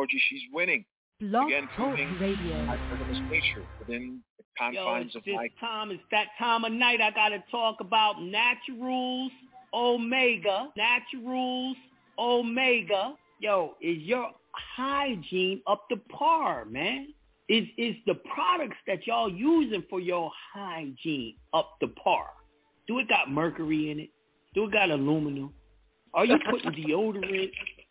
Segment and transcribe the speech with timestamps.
[0.00, 0.84] Emoji, she's winning.
[1.20, 2.64] Blog Again, proving Radio.
[2.64, 5.90] my feminist nature within the Yo, confines it's of this my time.
[5.90, 7.00] It's that time of night.
[7.00, 9.30] I gotta talk about Naturals
[9.74, 10.68] Omega.
[10.76, 11.76] Naturals
[12.18, 13.14] Omega.
[13.38, 14.30] Yo, is your
[14.76, 17.12] hygiene up to par, man?
[17.50, 22.26] Is is the products that y'all using for your hygiene up to par?
[22.88, 24.10] Do it got mercury in it?
[24.54, 25.52] Do it got aluminum?
[26.14, 27.50] Are you putting deodorant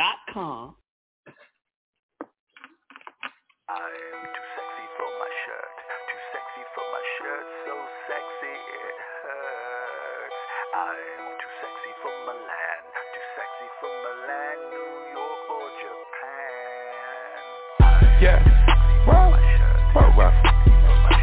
[0.00, 0.76] Naturalsomega.com.
[3.68, 5.76] I'm too sexy for my shirt,
[6.08, 7.74] too sexy for my shirt, so
[8.08, 10.40] sexy it hurts.
[10.72, 12.80] I'm too sexy for Milan,
[13.12, 17.44] too sexy for Milan, New York or Japan.
[18.24, 18.40] Yeah,
[19.04, 19.36] whoa,
[19.94, 20.32] whoa, whoa.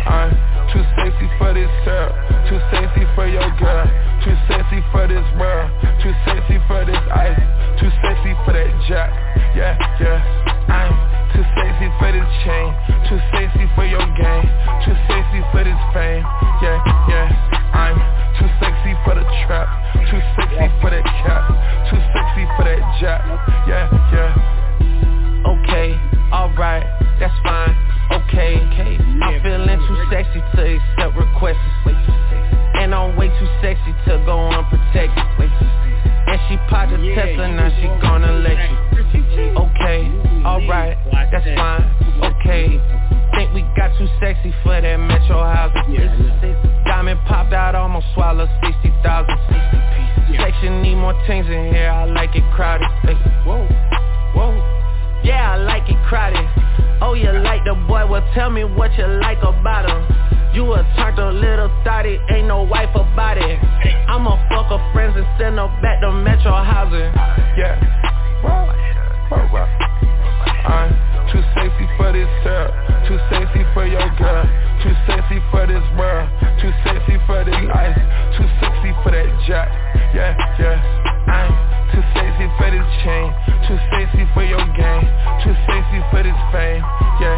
[0.08, 0.32] I'm
[0.72, 2.14] too sexy for this girl,
[2.48, 3.90] too sexy for your girl,
[4.28, 5.72] too sexy for this world,
[6.04, 7.40] too sexy for this ice,
[7.80, 9.08] too sexy for that jack.
[9.56, 9.72] Yeah,
[10.04, 10.20] yeah.
[10.68, 10.92] I'm
[11.32, 12.68] too sexy for this chain,
[13.08, 14.48] too sexy for your game,
[14.84, 16.28] too sexy for this fame.
[16.60, 16.76] Yeah,
[17.08, 17.72] yeah.
[17.72, 17.96] I'm
[18.36, 19.72] too sexy for the trap,
[20.12, 21.48] too sexy for that cap,
[21.88, 23.24] too sexy for that jack.
[23.64, 25.48] Yeah, yeah.
[25.56, 25.96] Okay,
[26.36, 26.84] alright,
[27.16, 27.72] that's fine.
[28.12, 29.00] Okay, okay.
[29.24, 31.64] I'm feeling too sexy to accept requests.
[32.94, 35.26] I'm way too sexy to go unprotected.
[36.28, 38.78] And she popped a Tesla, now she gonna let you.
[39.56, 40.08] Okay,
[40.44, 40.98] alright,
[41.32, 41.84] that's fine.
[42.24, 42.82] Okay,
[43.38, 45.96] think we got too sexy for that metro housing.
[46.86, 49.38] Diamond popped out, almost swallowed 60,000.
[50.36, 52.90] Section need more things in here, I like it crowded.
[53.46, 53.64] Whoa,
[54.36, 54.52] whoa.
[55.24, 56.46] Yeah, I like it crowded.
[57.02, 58.08] Oh, you like the boy?
[58.08, 60.27] Well, tell me what you like about him.
[60.58, 63.62] You a turned a little thotty, ain't no wife about it.
[64.10, 67.14] I'ma fuck her friends and send her back to Metro housing.
[67.54, 67.78] Yeah.
[68.42, 68.66] Whoa,
[69.30, 69.70] whoa, whoa.
[70.66, 70.90] I'm
[71.30, 72.74] too sexy for this girl,
[73.06, 74.50] too sexy for your girl,
[74.82, 76.26] too sexy for this world,
[76.58, 78.02] too sexy for this ice,
[78.34, 79.70] too sexy for that jack.
[80.10, 80.82] Yeah, yeah.
[81.30, 81.54] I'm
[81.94, 83.30] too sexy for this chain,
[83.70, 85.06] too sexy for your game,
[85.46, 86.82] too sexy for this fame.
[87.22, 87.37] Yeah.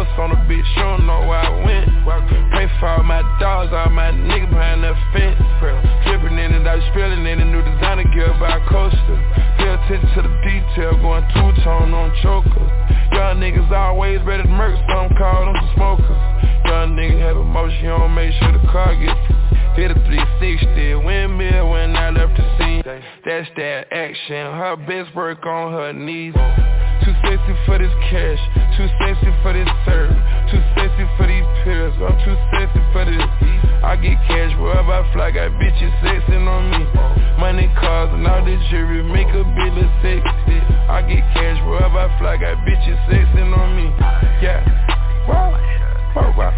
[0.00, 1.84] Ghosts on a bitch, you don't know where I went.
[2.52, 5.36] Pray for all my dogs, all my niggas behind the fence.
[6.08, 9.18] Dripping in it, I was feeling in a new designer gear by a coaster.
[9.60, 12.64] Pay attention to the detail, going two-tone on choker.
[13.12, 16.20] Young niggas always ready to murk, so I'm calling them smokers.
[16.64, 19.29] Young nigga have emotion, you don't make sure the car gets
[19.80, 22.84] Hit a 360, windmill when I left the scene.
[22.84, 26.36] That's that action, her best work on her knees.
[27.00, 28.36] Too sexy for this cash,
[28.76, 30.12] too sexy for this serve
[30.52, 33.24] Too sexy for these pills, I'm too sexy for this.
[33.80, 36.84] I get cash wherever I fly, got bitches sexing on me.
[37.40, 40.60] Money, cars, and all this jewelry make a bitch look sexy
[40.92, 43.88] I get cash wherever I fly, got bitches sexing on me.
[44.44, 44.60] Yeah,
[45.24, 45.56] whoa,
[46.20, 46.52] whoa, whoa.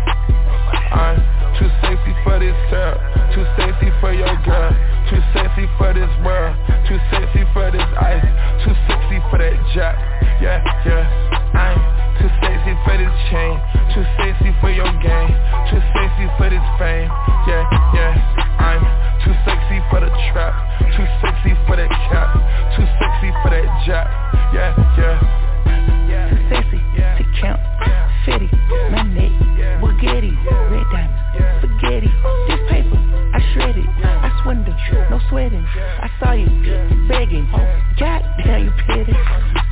[0.90, 2.96] I'm too sexy for this girl,
[3.34, 4.72] too sexy for your girl,
[5.10, 6.56] too sexy for this world,
[6.88, 8.24] too sexy for this ice,
[8.64, 9.96] too sexy for that jack.
[10.40, 11.04] Yeah, yeah.
[11.54, 11.78] I'm
[12.18, 13.54] too sexy for this chain,
[13.94, 15.34] too sexy for your game,
[15.68, 17.10] too sexy for this fame.
[17.46, 17.62] Yeah,
[17.94, 18.12] yeah.
[18.58, 18.82] I'm
[19.22, 20.54] too sexy for the trap,
[20.96, 22.32] too sexy for that cap,
[22.74, 24.08] too sexy for that jack.
[24.54, 25.16] Yeah, yeah.
[26.30, 27.60] Too sexy to count.
[28.24, 28.48] Fitty,
[28.90, 29.32] my neck,
[34.54, 35.64] no sweating.
[35.64, 36.46] I saw you
[37.08, 37.64] begging, oh,
[37.98, 39.12] God damn, you petty.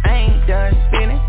[0.05, 1.21] I ain't done spinning,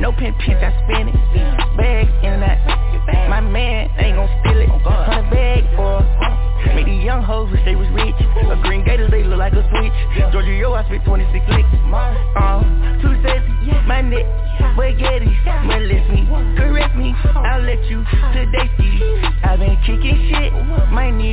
[0.00, 1.76] no pen pins I spin it.
[1.76, 4.68] Bag in and my man ain't gon' steal it.
[4.70, 8.14] On a bag for uh, Made these young hoes wish they was rich
[8.46, 9.92] A green gator, they look like a switch
[10.32, 12.62] Georgia, yo, I spit 26 licks Uh,
[13.02, 13.50] two sexy.
[13.86, 14.26] my neck
[14.74, 15.26] Spaghetti,
[15.66, 16.22] molest me
[16.56, 18.70] Correct me, I'll let you Today,
[19.42, 20.52] I've been kicking shit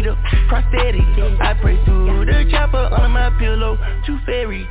[0.01, 0.15] need a
[0.47, 1.01] prosthetic.
[1.41, 4.67] I pray through the chopper under my pillow, too fairy.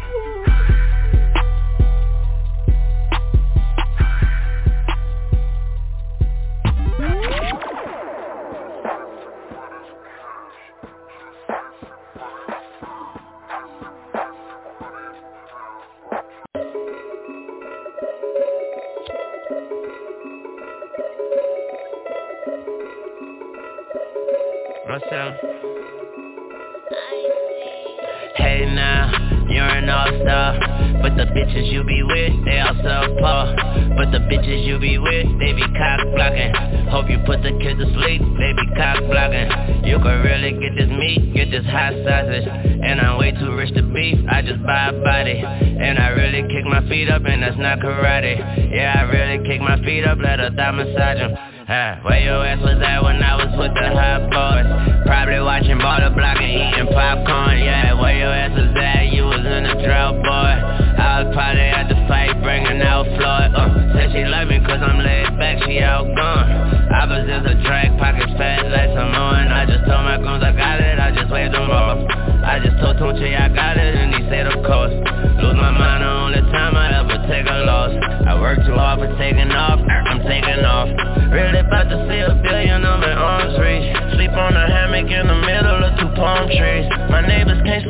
[47.68, 48.72] Not karate.
[48.72, 51.34] Yeah, I really kick my feet up, let a thigh massage them
[51.68, 52.77] Huh, where your ass was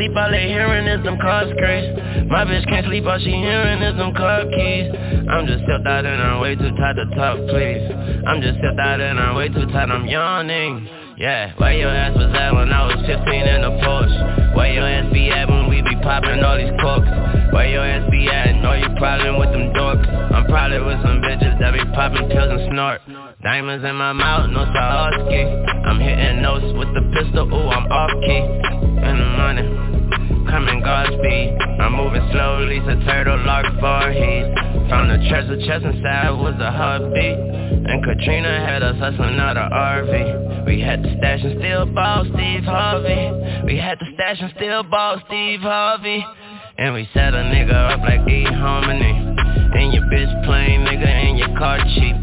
[0.09, 3.83] sleep, all they hearing is them car screams My bitch can't sleep, all she hearing
[3.83, 4.93] is them car keys.
[5.29, 7.85] I'm just still out and I'm way too tired to talk, please.
[8.27, 10.89] I'm just still out and I'm way too tired, I'm yawning.
[11.19, 14.55] Yeah, where your ass was at when I was 15 in the Porsche?
[14.55, 17.11] Where your ass be at when we be popping all these corks?
[17.51, 18.55] Where your ass be at?
[18.63, 20.07] Know you problem with them dorks?
[20.07, 23.03] I'm probably with some bitches that be popping pills and snort.
[23.43, 28.15] Diamonds in my mouth, no Swarovski I'm hitting notes with the pistol, ooh, I'm off
[28.23, 28.43] key.
[29.03, 29.88] And the money,
[30.49, 34.49] coming Godspeed I'm moving slowly, so turtle lark Voorhees
[34.89, 37.39] From the treasure chest inside was a heartbeat.
[37.89, 42.25] And Katrina had us hustling out of RV We had to stash and still ball
[42.35, 43.65] Steve Harvey.
[43.65, 46.25] We had to stash and still ball Steve Harvey.
[46.79, 49.37] And we set a nigga up like E-Harmony.
[49.79, 52.17] And your bitch plain nigga and your car cheap.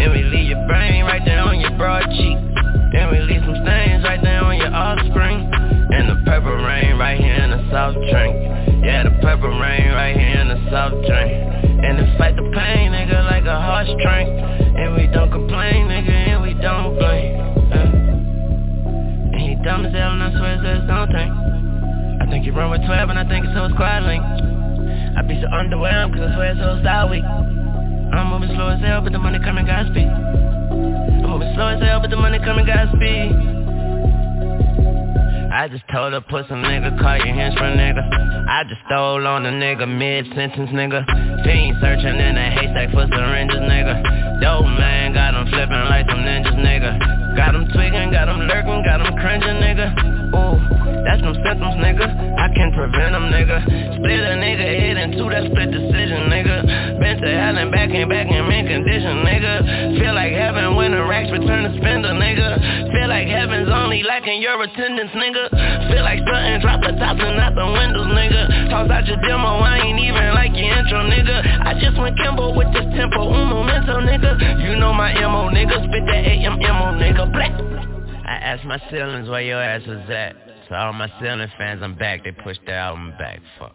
[0.00, 2.63] And we leave your brain right there on your broad cheek
[2.94, 5.50] And we leave some stains right there on your offspring.
[5.50, 8.38] And the purple rain right here in the soft drink.
[8.86, 11.34] Yeah, the purple rain right here in the soft drink.
[11.82, 14.30] And to fight the pain, nigga, like a heartstring
[14.78, 17.34] And we don't complain, nigga, and we don't blame.
[17.74, 19.34] Uh.
[19.34, 21.34] And he dumb as hell and I swear it says don't think
[22.22, 24.22] I think you run with 12 and I think it's so squad link.
[24.22, 27.26] I be so underwhelmed cause I swear it's so style weak.
[27.26, 30.53] I'm moving slow as hell but the money coming Godspeed
[30.84, 33.54] I'm moving slow as hell but the money coming Godspeed
[35.54, 38.02] I just told her put some nigga, call your hands for nigga.
[38.50, 41.06] I just stole on a nigga, mid-sentence nigga.
[41.46, 44.42] Fiend searching in a haystack for syringes nigga.
[44.42, 46.98] Dope man, got him flipping like some ninjas nigga.
[47.36, 49.94] Got him tweaking, got him lurking, got him cringing nigga.
[50.34, 52.08] Ooh, that's no symptoms, nigga.
[52.08, 53.60] I can prevent them, nigga.
[54.00, 56.64] Split a nigga head into that split decision, nigga.
[56.96, 60.00] Been to hell and back and back in mint condition, nigga.
[60.00, 62.56] Feel like heaven when the racks return to spender, nigga.
[62.88, 65.52] Feel like heaven's only lacking your attendance, nigga.
[65.92, 68.72] Feel like something dropped the tops and out the windows, nigga.
[68.72, 71.36] Toss out your demo, I ain't even like your intro, nigga.
[71.68, 74.40] I just went Kimbo with this tempo, un momento, nigga.
[74.64, 75.84] You know my MO, nigga.
[75.84, 77.28] Spit that AMMO, nigga.
[77.28, 77.52] Black.
[78.24, 80.53] I asked my ceilings where your ass was at.
[80.68, 82.24] So all my ceiling fans, I'm back.
[82.24, 83.40] They pushed the album back.
[83.58, 83.74] Fuck.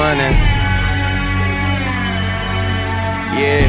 [0.00, 0.32] money.
[3.36, 3.68] Yeah.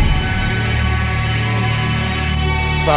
[2.85, 2.91] So,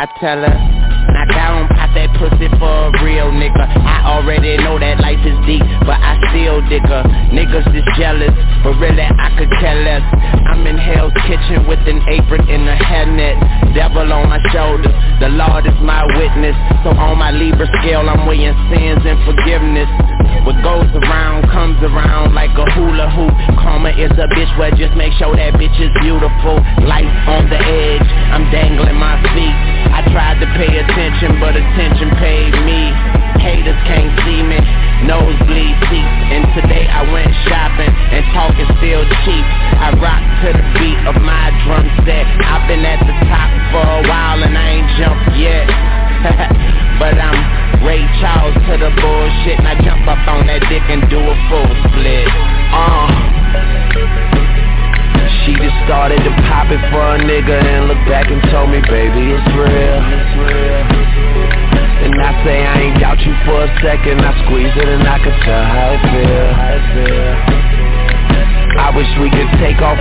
[0.00, 1.03] I tell her.
[1.14, 3.62] Knock down, pop that pussy for a real nigga.
[3.62, 7.06] I already know that life is deep, but I still digger.
[7.30, 8.34] Niggas is jealous,
[8.66, 10.02] but really I could care less.
[10.50, 13.38] I'm in Hell's Kitchen with an apron and a hairnet.
[13.78, 14.90] Devil on my shoulder,
[15.22, 16.58] the Lord is my witness.
[16.82, 19.86] So on my Libra scale I'm weighing sins and forgiveness.
[20.42, 23.32] What goes around comes around like a hula hoop.
[23.62, 26.58] Karma is a bitch, but just make sure that bitch is beautiful.
[26.82, 29.56] Life on the edge, I'm dangling my feet.
[29.94, 32.88] I tried to pay attention attention, but attention paid me.
[33.36, 34.56] Haters can't see me,
[35.04, 36.16] nosebleed seats.
[36.32, 37.83] And today I went shopping,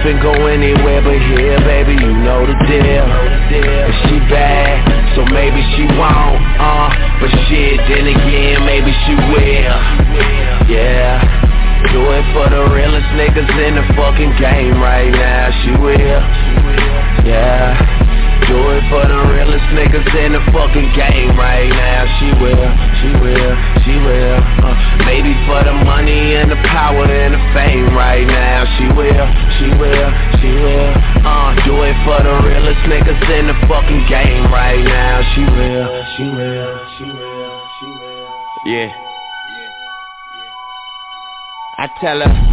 [0.01, 3.05] and go anywhere but here, baby, you know the deal.
[3.53, 4.81] If she bad,
[5.15, 6.89] so maybe she won't, uh,
[7.21, 9.79] but shit, then again, maybe she will.
[10.69, 11.21] Yeah.
[11.91, 15.51] Do it for the realest niggas in the fucking game right now.
[15.63, 15.97] She will,
[17.27, 18.02] yeah.
[18.53, 22.05] Do it for the realest niggas in the fucking game right now.
[22.21, 22.69] She will,
[23.01, 24.37] she will, she will.
[24.61, 24.77] Uh,
[25.09, 28.61] maybe for the money and the power and the fame right now.
[28.77, 29.25] She will,
[29.57, 30.93] she will, she will.
[31.25, 35.25] Uh, do it for the realest niggas in the fucking game right now.
[35.33, 38.29] She will, she will, she will, she will.
[38.69, 38.93] Yeah.
[41.79, 42.52] I tell her,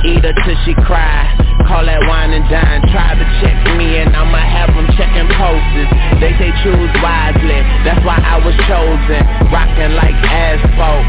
[0.00, 1.28] Eat her till she cry.
[1.68, 2.80] Call that wine and dine.
[2.88, 5.90] Try to check me and I'ma have them checking posters
[6.24, 7.60] They say choose wisely.
[7.84, 9.20] That's why I was chosen.
[9.52, 11.04] Rockin' like asphalt.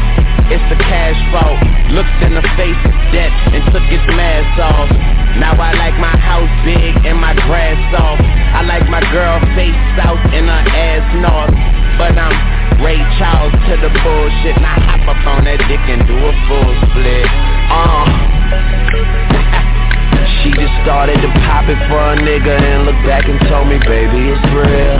[0.52, 1.56] It's the cash fault
[1.96, 4.92] Looked in the face of death And took its mask off.
[5.40, 8.20] Now I like my house big and my grass soft.
[8.20, 11.56] I like my girl face south and her ass north.
[11.96, 12.36] But I'm
[12.84, 14.60] Ray Charles to the bullshit.
[14.60, 17.24] Now hop up on that dick and do a full split.
[17.72, 18.21] Uh
[20.42, 23.78] she just started to pop it for a nigga and looked back and told me,
[23.86, 24.98] baby, it's real.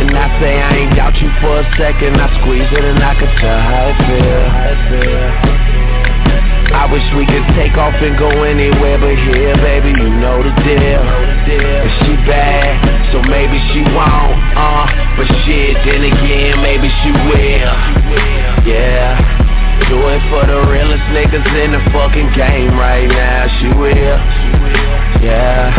[0.00, 2.20] And I say I ain't doubt you for a second.
[2.20, 5.60] I squeeze it and I can tell how it feel.
[6.70, 10.54] I wish we could take off and go anywhere but here, baby, you know the
[10.62, 11.02] deal.
[11.50, 17.74] If she bad, so maybe she won't, uh, but shit, then again, maybe she will.
[18.68, 19.39] Yeah.
[19.90, 23.50] Do it for the realest niggas in the fucking game right now.
[23.58, 23.90] She will,
[25.18, 25.74] yeah.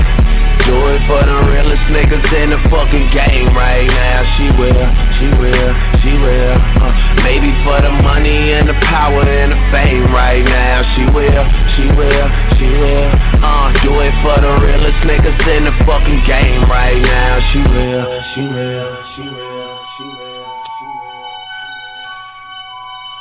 [0.67, 4.19] Do it for the realest niggas in the fucking game right now.
[4.35, 5.71] She will, she will,
[6.03, 6.55] she will.
[6.83, 6.91] Uh,
[7.23, 10.83] maybe for the money and the power and the fame right now.
[10.91, 11.43] She will,
[11.79, 12.27] she will,
[12.59, 13.07] she will.
[13.39, 17.39] Uh, do it for the realest niggas in the fucking game right now.
[17.55, 19.00] She will, she will,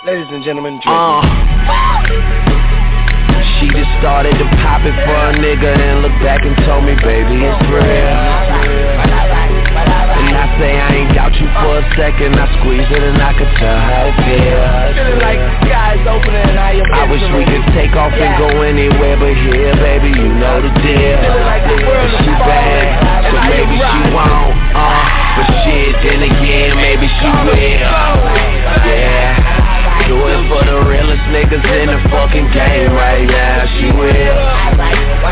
[0.01, 1.21] Ladies and gentlemen, uh.
[3.61, 6.97] She just started to pop it for a nigga and looked back and told me,
[7.05, 7.85] baby, it's real.
[9.05, 12.33] And I say I ain't doubt you for a second.
[12.33, 14.97] I squeeze it and I can tell how it feels.
[14.97, 18.49] Feeling like the sky's opening and I I wish we could take off and go
[18.65, 20.17] anywhere but here, baby.
[20.17, 21.21] You know the deal.
[21.45, 24.57] Like the she bad, so maybe she won't.
[24.73, 25.05] Uh,
[25.37, 27.85] but shit, then again, maybe she will.
[28.89, 29.20] Yeah.
[30.11, 33.63] Do it for the realest niggas in the fucking game right now.
[33.79, 34.11] She will.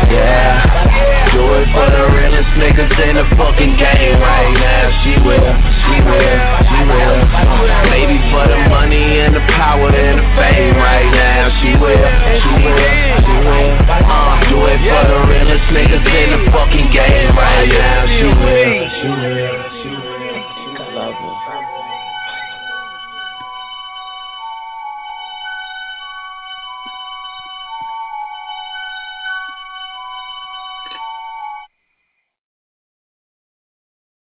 [0.07, 1.35] Yeah.
[1.35, 4.87] Do it for the realest niggas in the fucking game right now.
[5.03, 5.51] She will.
[5.83, 6.39] She will.
[6.63, 7.19] She will.
[7.91, 11.51] Maybe for the money and the power and the fame right now.
[11.59, 11.99] She will.
[12.39, 12.79] She will.
[13.19, 13.75] She will.
[13.83, 18.07] Uh, do it for the realest niggas in the fucking game right now.
[18.07, 18.79] She will.
[18.95, 19.59] She will.
[19.83, 19.98] She will.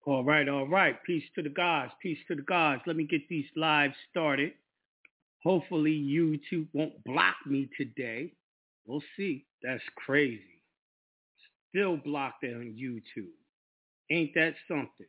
[0.09, 0.95] All right, all right.
[1.03, 1.91] Peace to the gods.
[2.01, 2.81] Peace to the gods.
[2.87, 4.53] Let me get these lives started.
[5.43, 8.33] Hopefully YouTube won't block me today.
[8.87, 9.45] We'll see.
[9.61, 10.63] That's crazy.
[11.69, 13.29] Still blocked on YouTube.
[14.09, 15.05] Ain't that something?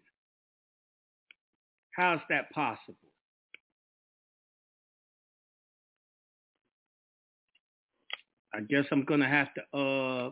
[1.96, 2.96] How's that possible?
[8.52, 10.30] I guess I'm gonna have to uh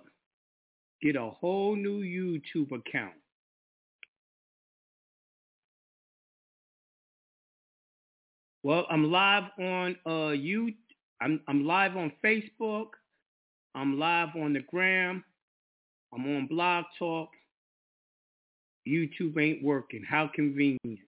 [1.00, 3.14] get a whole new YouTube account.
[8.62, 10.72] Well, I'm live on uh you
[11.20, 12.88] I'm I'm live on Facebook.
[13.74, 15.24] I'm live on the gram.
[16.12, 17.28] I'm on Blog Talk.
[18.86, 20.02] YouTube ain't working.
[20.02, 20.98] How convenient.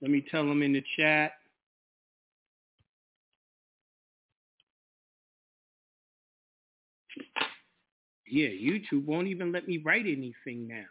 [0.00, 1.32] Let me tell them in the chat.
[8.26, 10.86] Yeah, YouTube won't even let me write anything now.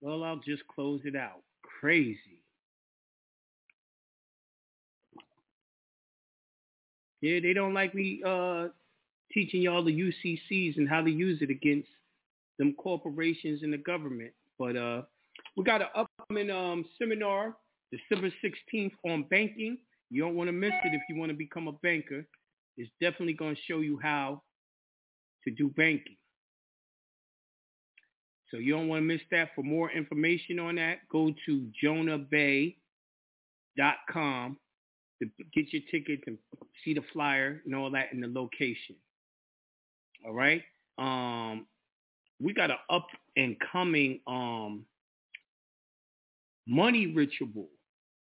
[0.00, 1.42] Well, I'll just close it out.
[1.80, 2.42] Crazy.
[7.20, 8.68] Yeah, they don't like me uh,
[9.32, 11.88] teaching y'all the UCCs and how to use it against
[12.58, 14.32] them corporations and the government.
[14.58, 15.02] But uh,
[15.56, 17.56] we got an upcoming um, seminar
[17.90, 19.78] December 16th on banking.
[20.10, 22.24] You don't want to miss it if you want to become a banker.
[22.76, 24.42] It's definitely going to show you how
[25.44, 26.16] to do banking.
[28.50, 29.50] So you don't want to miss that.
[29.54, 32.76] For more information on that, go to jonahbey.com
[35.20, 36.38] to get your tickets and
[36.84, 38.96] see the flyer and all that in the location.
[40.26, 40.62] All right.
[40.98, 41.66] Um,
[42.40, 44.84] we got an up and coming um,
[46.66, 47.68] money ritual.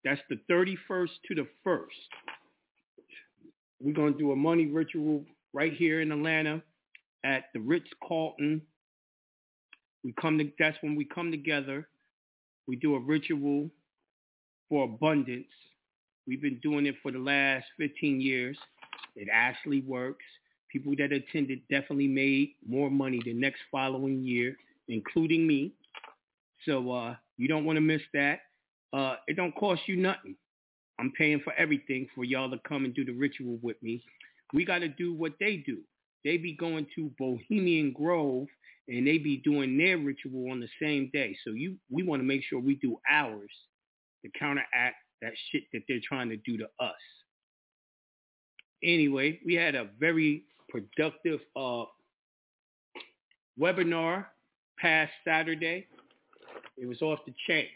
[0.04, 1.86] That's the 31st to the 1st.
[3.80, 6.62] We're going to do a money ritual right here in Atlanta
[7.24, 8.62] at the Ritz Carlton.
[10.06, 11.88] We come to, that's when we come together.
[12.68, 13.68] We do a ritual
[14.68, 15.48] for abundance.
[16.28, 18.56] We've been doing it for the last 15 years.
[19.16, 20.24] It actually works.
[20.70, 25.72] People that attended definitely made more money the next following year, including me.
[26.66, 28.42] So uh, you don't want to miss that.
[28.92, 30.36] Uh, it don't cost you nothing.
[31.00, 34.04] I'm paying for everything for y'all to come and do the ritual with me.
[34.54, 35.78] We got to do what they do.
[36.22, 38.46] They be going to Bohemian Grove
[38.88, 41.36] and they be doing their ritual on the same day.
[41.44, 43.50] So you, we want to make sure we do ours
[44.24, 46.94] to counteract that shit that they're trying to do to us.
[48.82, 51.84] Anyway, we had a very productive uh,
[53.58, 54.26] webinar
[54.78, 55.86] past Saturday.
[56.76, 57.66] It was off the chain.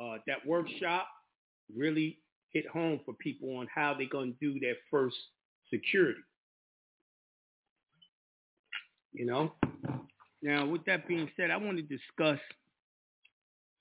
[0.00, 1.06] Uh, that workshop
[1.74, 2.18] really
[2.52, 5.16] hit home for people on how they're going to do their first
[5.72, 6.20] security.
[9.14, 9.52] You know?
[10.42, 12.38] Now, with that being said, I want to discuss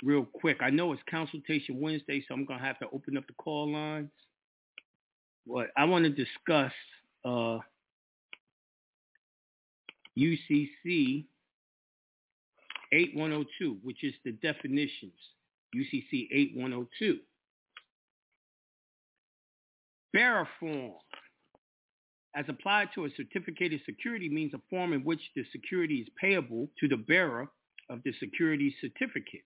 [0.03, 0.57] real quick.
[0.61, 3.71] I know it's consultation Wednesday, so I'm going to have to open up the call
[3.71, 4.11] lines.
[5.45, 6.71] But I want to discuss
[7.25, 7.59] uh,
[10.17, 11.25] UCC
[12.93, 15.13] 8102, which is the definitions.
[15.75, 17.19] UCC 8102.
[20.13, 20.91] Bearer form,
[22.35, 26.67] as applied to a certificated security, means a form in which the security is payable
[26.79, 27.47] to the bearer
[27.89, 29.43] of the security certificate,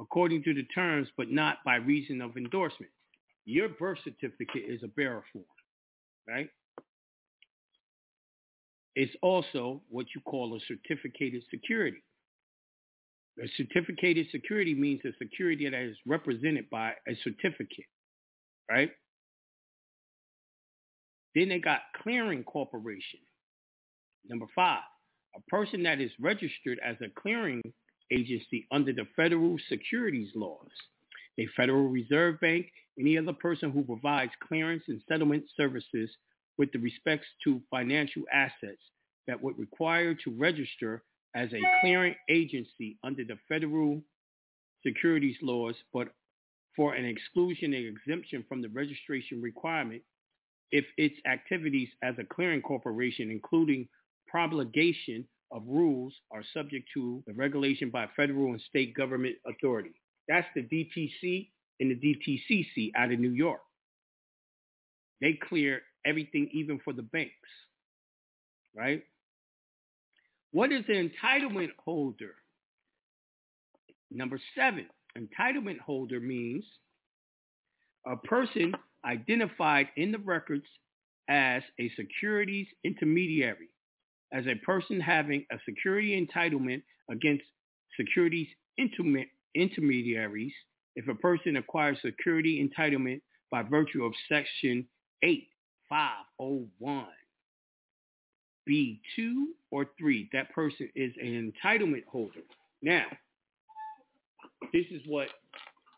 [0.00, 2.92] according to the terms, but not by reason of endorsement.
[3.44, 5.44] Your birth certificate is a bearer form,
[6.26, 6.48] right?
[8.94, 12.02] It's also what you call a certificated security.
[13.42, 17.86] A certificated security means a security that is represented by a certificate,
[18.68, 18.90] right?
[21.38, 23.20] Then they got clearing corporation.
[24.28, 24.82] Number five,
[25.36, 27.62] a person that is registered as a clearing
[28.10, 30.70] agency under the federal securities laws.
[31.38, 32.66] A Federal Reserve Bank,
[32.98, 36.10] any other person who provides clearance and settlement services
[36.56, 38.82] with the respects to financial assets
[39.28, 41.04] that would require to register
[41.36, 44.02] as a clearing agency under the federal
[44.84, 46.08] securities laws, but
[46.74, 50.02] for an exclusion and exemption from the registration requirement
[50.72, 53.88] if its activities as a clearing corporation, including
[54.26, 59.92] promulgation of rules, are subject to the regulation by federal and state government authority.
[60.28, 61.48] That's the DTC
[61.80, 63.60] and the DTCC out of New York.
[65.20, 67.32] They clear everything even for the banks,
[68.76, 69.02] right?
[70.52, 72.34] What is an entitlement holder?
[74.10, 76.64] Number seven, entitlement holder means
[78.06, 78.72] a person
[79.04, 80.66] identified in the records
[81.28, 83.68] as a securities intermediary,
[84.32, 87.44] as a person having a security entitlement against
[87.96, 90.52] securities interme- intermediaries
[90.96, 94.86] if a person acquires security entitlement by virtue of Section
[95.22, 97.06] 8501.
[98.68, 102.40] B2 or 3, that person is an entitlement holder.
[102.82, 103.06] Now,
[104.72, 105.28] this is what,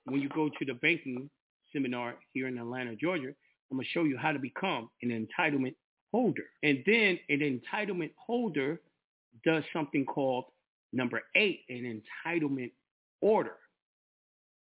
[0.04, 1.28] when you go to the banking
[1.72, 3.32] seminar here in Atlanta, Georgia,
[3.70, 5.74] I'm going to show you how to become an entitlement
[6.12, 6.44] holder.
[6.62, 8.80] And then an entitlement holder
[9.44, 10.44] does something called
[10.92, 12.72] number eight, an entitlement
[13.20, 13.56] order.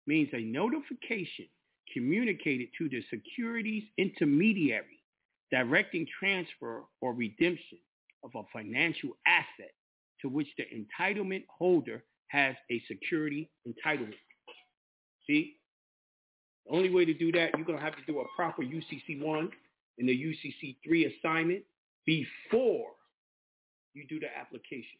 [0.06, 1.46] Means a notification
[1.92, 5.02] communicated to the securities intermediary
[5.50, 7.78] directing transfer or redemption
[8.24, 9.72] of a financial asset
[10.20, 14.14] to which the entitlement holder has a security entitlement.
[15.26, 15.56] See?
[16.66, 19.48] The only way to do that, you're going to have to do a proper UCC1
[19.98, 21.62] and the UCC3 assignment
[22.06, 22.88] before
[23.94, 24.98] you do the application.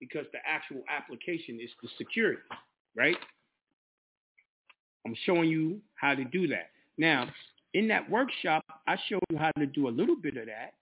[0.00, 2.42] Because the actual application is the security,
[2.96, 3.16] right?
[5.06, 6.70] I'm showing you how to do that.
[6.98, 7.28] Now,
[7.74, 10.74] in that workshop, I show you how to do a little bit of that.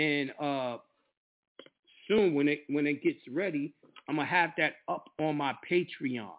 [0.00, 0.78] And uh,
[2.06, 3.72] soon when it when it gets ready,
[4.08, 6.30] I'm gonna have that up on my Patreon.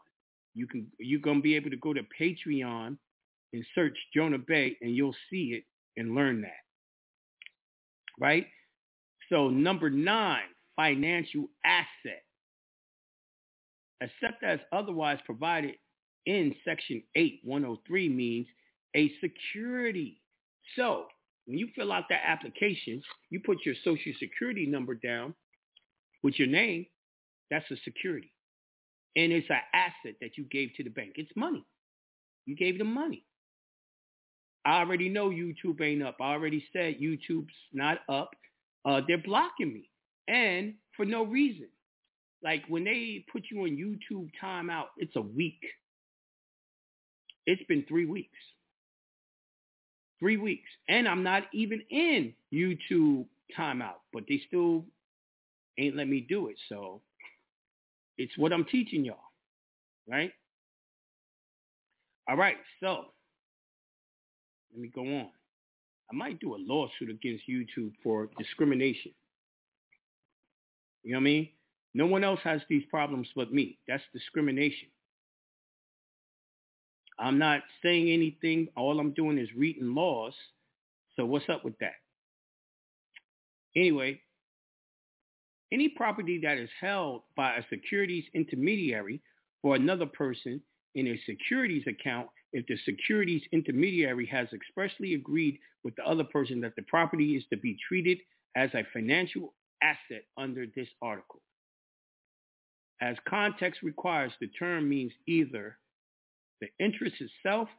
[0.57, 2.97] You can you're gonna be able to go to Patreon
[3.53, 5.63] and search Jonah Bey and you'll see it
[5.99, 6.63] and learn that.
[8.19, 8.47] Right?
[9.29, 12.23] So number nine, financial asset.
[14.01, 15.75] Except as otherwise provided
[16.25, 18.47] in section 8103 means
[18.95, 20.21] a security.
[20.75, 21.05] So
[21.45, 25.35] when you fill out that application, you put your social security number down
[26.23, 26.87] with your name.
[27.51, 28.31] That's a security.
[29.17, 31.13] And it's an asset that you gave to the bank.
[31.15, 31.65] It's money.
[32.45, 33.25] You gave them money.
[34.65, 36.17] I already know YouTube ain't up.
[36.21, 38.31] I already said YouTube's not up.
[38.85, 39.89] Uh, they're blocking me.
[40.27, 41.67] And for no reason.
[42.43, 45.61] Like when they put you on YouTube timeout, it's a week.
[47.47, 48.37] It's been three weeks.
[50.19, 50.69] Three weeks.
[50.89, 53.25] And I'm not even in YouTube
[53.57, 54.85] timeout, but they still
[55.79, 56.57] ain't let me do it.
[56.69, 57.01] So
[58.17, 59.17] it's what I'm teaching y'all,
[60.07, 60.31] right?
[62.29, 63.05] All right, so
[64.73, 65.29] let me go on.
[66.11, 69.11] I might do a lawsuit against YouTube for discrimination.
[71.03, 71.49] You know what I mean?
[71.93, 73.77] No one else has these problems but me.
[73.87, 74.89] That's discrimination.
[77.19, 78.67] I'm not saying anything.
[78.75, 80.33] All I'm doing is reading laws.
[81.15, 81.95] So what's up with that?
[83.75, 84.21] Anyway,
[85.71, 89.21] any property that is held by a securities intermediary
[89.61, 90.61] for another person
[90.95, 96.61] in a securities account if the securities intermediary has expressly agreed with the other person
[96.61, 98.17] that the property is to be treated
[98.55, 101.41] as a financial asset under this article.
[103.01, 105.77] As context requires, the term means either
[106.61, 107.69] the interest itself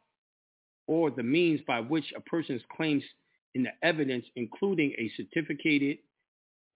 [0.87, 3.03] or the means by which a person's claims
[3.55, 5.98] in the evidence, including a certificated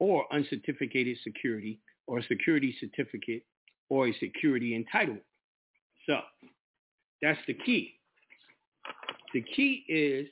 [0.02, 3.44] or uncertificated security or a security certificate
[3.88, 5.22] or a security entitlement.
[6.06, 6.18] So
[7.22, 7.94] that's the key.
[9.32, 10.26] The key is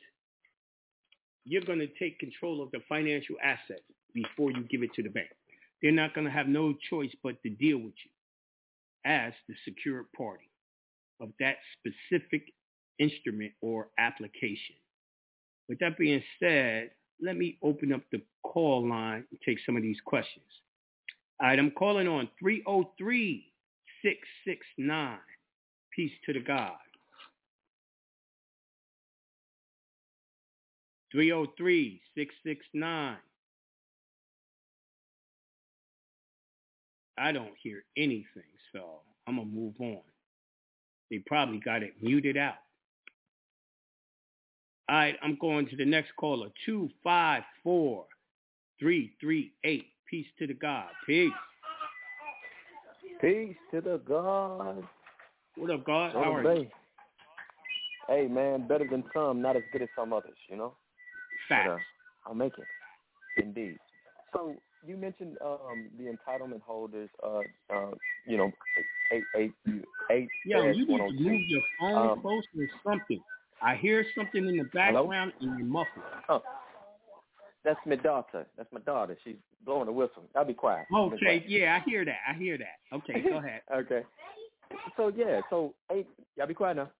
[1.45, 5.09] you're going to take control of the financial asset before you give it to the
[5.09, 5.29] bank.
[5.81, 8.11] They're not going to have no choice but to deal with you
[9.05, 10.51] as the secured party
[11.21, 12.43] of that specific
[12.99, 14.75] instrument or application.
[15.69, 16.91] With that being said,
[17.23, 20.45] let me open up the call line and take some of these questions.
[21.41, 23.53] All right, I'm calling on 303
[24.03, 25.19] 669.
[25.95, 26.73] Peace to the God.
[31.13, 33.17] 303 669.
[37.19, 38.25] I don't hear anything,
[38.73, 40.03] so I'm going to move on.
[41.11, 42.55] They probably got it muted out.
[44.91, 46.49] All right, I'm going to the next caller.
[46.67, 48.07] 254
[48.81, 49.85] 338.
[50.11, 50.89] Peace to the God.
[51.07, 51.31] Peace.
[53.21, 54.83] Peace to the God.
[55.57, 56.15] What up, God?
[56.15, 56.67] How are you?
[58.09, 60.75] Hey, man, better than some, not as good as some others, you know?
[61.49, 61.69] Facts.
[61.69, 61.79] But, uh,
[62.27, 63.45] I'll make it.
[63.45, 63.79] Indeed.
[64.33, 67.93] So you mentioned um, the entitlement holders, uh, uh,
[68.27, 68.51] you know,
[69.13, 69.53] eight, eight,
[70.11, 73.23] eight, Yo, dash you need to move your phone Um, close or something.
[73.63, 76.05] I hear something in the background and you're muffled.
[76.29, 76.43] Oh,
[77.65, 78.47] that's my daughter.
[78.57, 79.17] That's my daughter.
[79.25, 80.23] She's blowing a whistle.
[80.35, 80.87] I'll be quiet.
[80.95, 81.43] Okay, quiet.
[81.47, 82.19] yeah, I hear that.
[82.29, 82.97] I hear that.
[82.97, 83.61] Okay, go ahead.
[83.73, 84.03] okay.
[84.97, 86.07] So yeah, so eight.
[86.37, 86.91] Y'all be quiet now.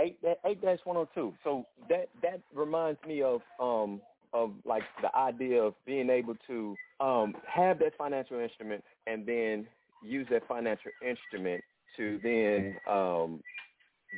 [0.00, 1.34] eight that eight dash one hundred two.
[1.44, 4.00] So that that reminds me of um
[4.32, 9.66] of like the idea of being able to um have that financial instrument and then
[10.02, 11.62] use that financial instrument
[11.96, 13.40] to then um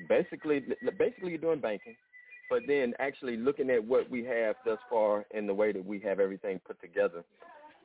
[0.09, 0.64] basically
[0.98, 1.96] basically you're doing banking,
[2.48, 6.00] but then actually looking at what we have thus far in the way that we
[6.00, 7.24] have everything put together,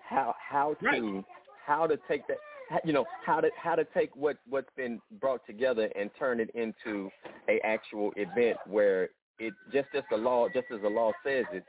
[0.07, 1.25] how how to Right.
[1.65, 2.37] how to take that
[2.83, 6.49] you know how to how to take what what's been brought together and turn it
[6.55, 7.09] into
[7.49, 11.63] a actual event where it just just the law just as the law says it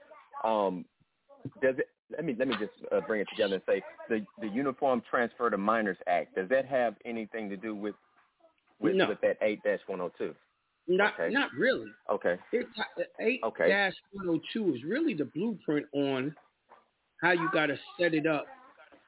[0.44, 0.84] um
[1.62, 4.48] does it let me let me just uh, bring it together and say the the
[4.48, 7.94] uniform transfer to minors act does that have anything to do with
[8.80, 9.08] with, No.
[9.08, 10.34] with that eight dash one hundred two
[10.88, 11.32] Not Okay.
[11.32, 11.90] not really.
[12.10, 12.66] okay It-
[13.20, 13.68] Eight Okay.
[13.68, 16.34] dash one hundred two is really the blueprint on
[17.22, 18.46] how you got to set it up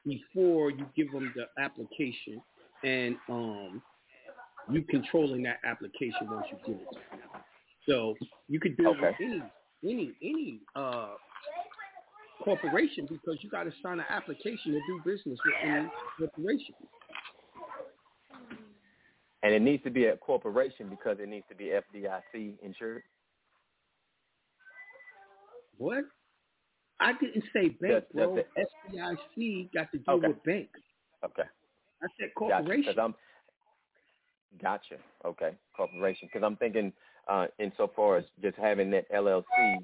[0.05, 2.41] before you give them the application,
[2.83, 3.81] and um,
[4.71, 6.89] you controlling that application once you give it.
[6.89, 7.41] to them.
[7.87, 8.15] So
[8.47, 9.43] you could do it with any
[9.83, 11.15] any any uh,
[12.43, 16.75] corporation because you got to sign an application to do business with any corporation.
[19.41, 23.03] And it needs to be a corporation because it needs to be FDIC insured
[25.77, 26.03] What?
[26.99, 28.35] I didn't say bank, That's- bro.
[28.35, 30.27] that's FDIC got to do Okay.
[30.27, 30.79] with banks.
[31.23, 31.43] okay
[32.01, 32.53] I said Gotcha.
[32.63, 32.99] corporation.
[32.99, 33.15] I'm
[34.61, 34.97] gotcha.
[35.25, 36.27] Okay, corporation.
[36.31, 36.93] Because I'm thinking,
[37.27, 39.77] uh, insofar as just having that LLC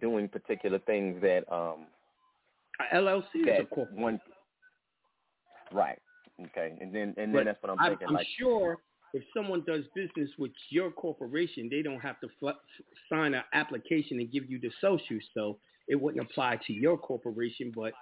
[0.00, 1.86] doing particular things that um
[2.80, 4.02] A LLC is a that corporation.
[4.02, 4.20] one.
[5.72, 5.98] Right.
[6.46, 6.76] Okay.
[6.80, 8.08] And then and then that's what I'm thinking.
[8.08, 8.78] I'm like, sure
[9.12, 12.50] if someone does business with your corporation, they don't have to fl-
[13.08, 17.72] sign an application and give you the social, so it wouldn't apply to your corporation.
[17.74, 17.92] But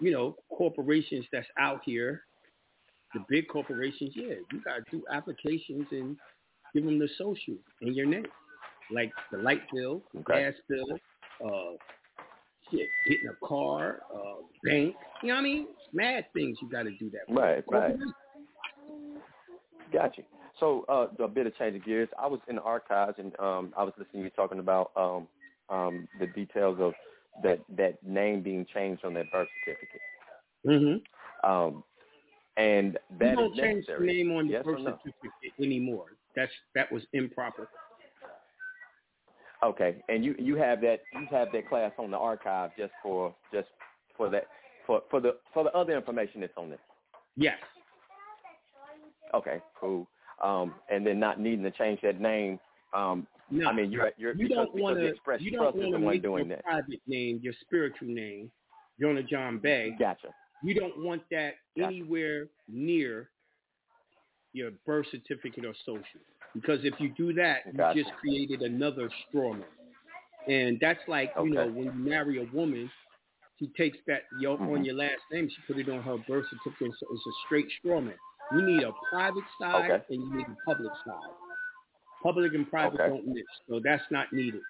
[0.00, 2.22] you know, corporations that's out here,
[3.12, 6.16] the big corporations, yeah, you got to do applications and
[6.74, 8.26] give them the social in your name,
[8.90, 10.44] like the light bill, Okay.
[10.44, 10.86] gas bill,
[11.44, 11.76] uh,
[12.70, 14.96] shit, getting a car, uh, bank.
[15.22, 15.66] You know what I mean?
[15.92, 17.26] Mad things you got to do that.
[17.28, 17.34] for.
[17.34, 17.96] Right, right.
[19.92, 20.22] Gotcha.
[20.60, 22.08] So uh, a bit of change of gears.
[22.18, 25.26] I was in the archives and um, I was listening to you talking about um,
[25.68, 26.92] um, the details of
[27.42, 30.00] that that name being changed on that birth certificate.
[30.66, 31.50] Mm-hmm.
[31.50, 31.82] Um,
[32.56, 34.06] and that you is don't change necessary.
[34.06, 34.98] the name on the yes birth no?
[35.04, 36.06] certificate anymore.
[36.36, 37.68] That's that was improper.
[39.64, 43.34] Okay, and you you have that you have that class on the archive just for
[43.52, 43.68] just
[44.16, 44.46] for that
[44.86, 46.78] for for the for the other information that's on there.
[47.36, 47.58] Yes.
[49.32, 50.06] Okay, cool.
[50.42, 52.58] Um, and then not needing to change that name.
[52.92, 53.68] Um, No.
[53.68, 55.06] I mean, you're you're you because, don't want to.
[55.06, 56.64] Express You Trust don't is want the to one make doing your that.
[56.64, 58.50] private name, your spiritual name,
[59.00, 59.94] Jonah John Bey.
[59.98, 60.28] Gotcha.
[60.62, 61.86] You don't want that Gotcha.
[61.86, 63.28] anywhere near
[64.52, 66.20] your birth certificate or social,
[66.54, 67.98] because if you do that, Gotcha.
[67.98, 69.64] you just created another straw man.
[70.48, 72.90] And that's like you know when you marry a woman,
[73.58, 74.72] she takes that your Mhm.
[74.72, 76.92] on your last name, she put it on her birth certificate.
[76.98, 78.16] So it's a straight straw man.
[78.52, 80.04] You need a private side Okay.
[80.10, 81.30] and you need a public side.
[82.22, 83.08] Public and private Okay.
[83.08, 84.62] don't mix, so that's not needed.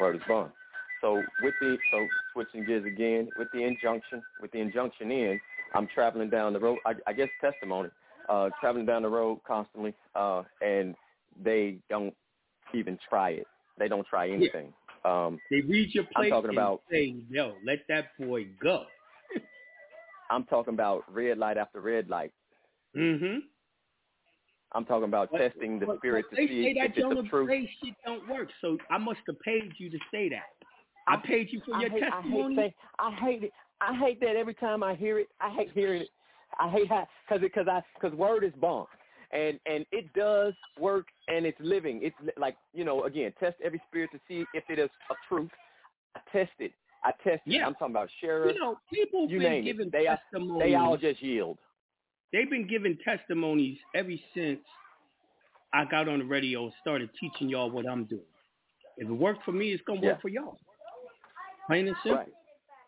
[0.00, 0.52] Word is bond.
[1.00, 5.40] So with the so switching gears again with the injunction with the injunction in,
[5.74, 6.78] I'm traveling down the road.
[6.86, 7.90] I, I guess testimony.
[8.28, 10.94] Uh, traveling down the road constantly, uh, and
[11.42, 12.14] they don't
[12.74, 13.46] even try it.
[13.78, 14.72] They don't try anything.
[15.04, 18.84] Um, They read your plate I'm talking and about- say, "Yo, let that boy go."
[20.30, 22.32] I'm talking about red light after red light.
[22.96, 23.38] Mm-hmm.
[24.72, 27.48] I'm talking about testing the spirit to see if it's Jonah the truth.
[27.48, 30.42] Bey shit don't work, so I must have paid you to say that.
[31.06, 32.56] I paid you for I your hate, I hate, testimony.
[32.56, 33.52] say, I hate it.
[33.80, 35.28] I hate that every time I hear it.
[35.40, 36.08] I hate hearing it.
[36.58, 38.88] I hate how because because I because word is bond,
[39.32, 42.00] and and it does work and it's living.
[42.02, 45.50] It's like you know again test every spirit to see if it is a truth.
[46.16, 46.72] I test it.
[47.04, 47.42] I test.
[47.46, 47.66] Yeah.
[47.66, 48.54] I'm talking about sheriff.
[48.54, 49.90] you know, people you been name giving.
[49.92, 50.62] They testimonies.
[50.62, 51.58] they all just yield.
[52.32, 54.60] They've been giving testimonies ever since
[55.72, 58.20] I got on the radio and started teaching y'all what I'm doing.
[58.96, 60.58] If it worked for me, it's gonna work for y'all.
[61.68, 62.24] Plain and simple.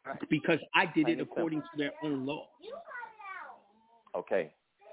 [0.07, 0.19] Right.
[0.29, 1.37] Because I did Plain it and simple.
[1.37, 2.47] according to their own law.
[4.17, 4.51] Okay,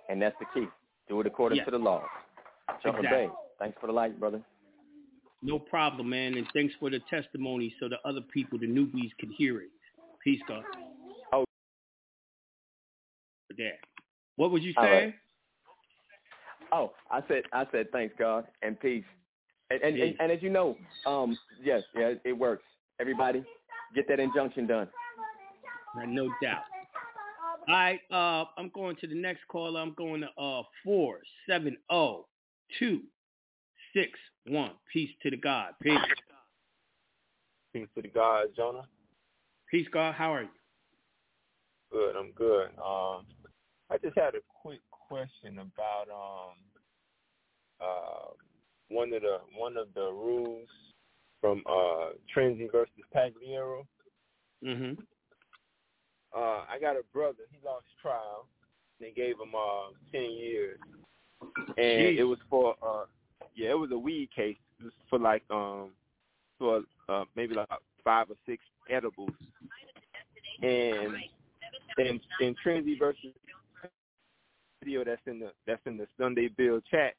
[0.09, 0.67] and that's the key.
[1.09, 1.65] Do it according Yeah.
[1.65, 2.03] to the law.
[2.83, 3.27] Jonah Exactly.
[3.27, 3.33] Bey.
[3.57, 4.41] Thanks for the light, brother.
[5.41, 6.35] No problem, man.
[6.35, 9.69] And thanks for the testimony so the other people, the newbies, could hear it.
[10.23, 10.63] Peace, God.
[11.31, 11.45] Oh.
[14.35, 15.05] What was you saying?
[15.05, 15.13] right.
[16.73, 19.05] Oh, I said I said thanks God and peace.
[19.69, 22.63] And and, and, and as you know, um, yes, yeah, it works.
[22.99, 23.43] Everybody,
[23.95, 24.87] get that injunction done.
[26.07, 26.63] No doubt.
[27.67, 29.79] All right, uh, I'm going to the next caller.
[29.79, 31.19] I'm going to uh four
[31.49, 32.25] seven zero
[32.79, 33.01] two
[33.97, 34.11] six
[34.47, 34.71] one.
[34.91, 35.71] Peace to the God.
[35.81, 35.97] Peace.
[37.73, 38.87] Peace to the God, Jonah.
[39.69, 40.13] Peace, God.
[40.15, 40.49] How are you?
[41.91, 42.15] Good.
[42.15, 42.67] I'm good.
[42.77, 43.25] Um,
[43.89, 46.55] I just had a quick question about um
[47.81, 48.33] uh
[48.89, 50.69] one of the one of the rules
[51.41, 53.85] from uh Trinity versus Pagliaro.
[54.63, 54.97] Mhm.
[56.35, 57.43] Uh, I got a brother.
[57.51, 58.47] He lost trial.
[58.99, 60.79] They gave him uh ten years,
[61.41, 62.17] and Jeez.
[62.17, 63.05] it was for uh
[63.57, 64.55] yeah, it was a weed case.
[65.09, 65.89] For like um
[66.59, 67.67] for uh maybe like
[68.03, 69.31] five or six edibles,
[70.61, 71.15] and
[71.97, 73.33] in in Trinity versus
[74.83, 77.15] video that's in the that's in the Sunday Build chat,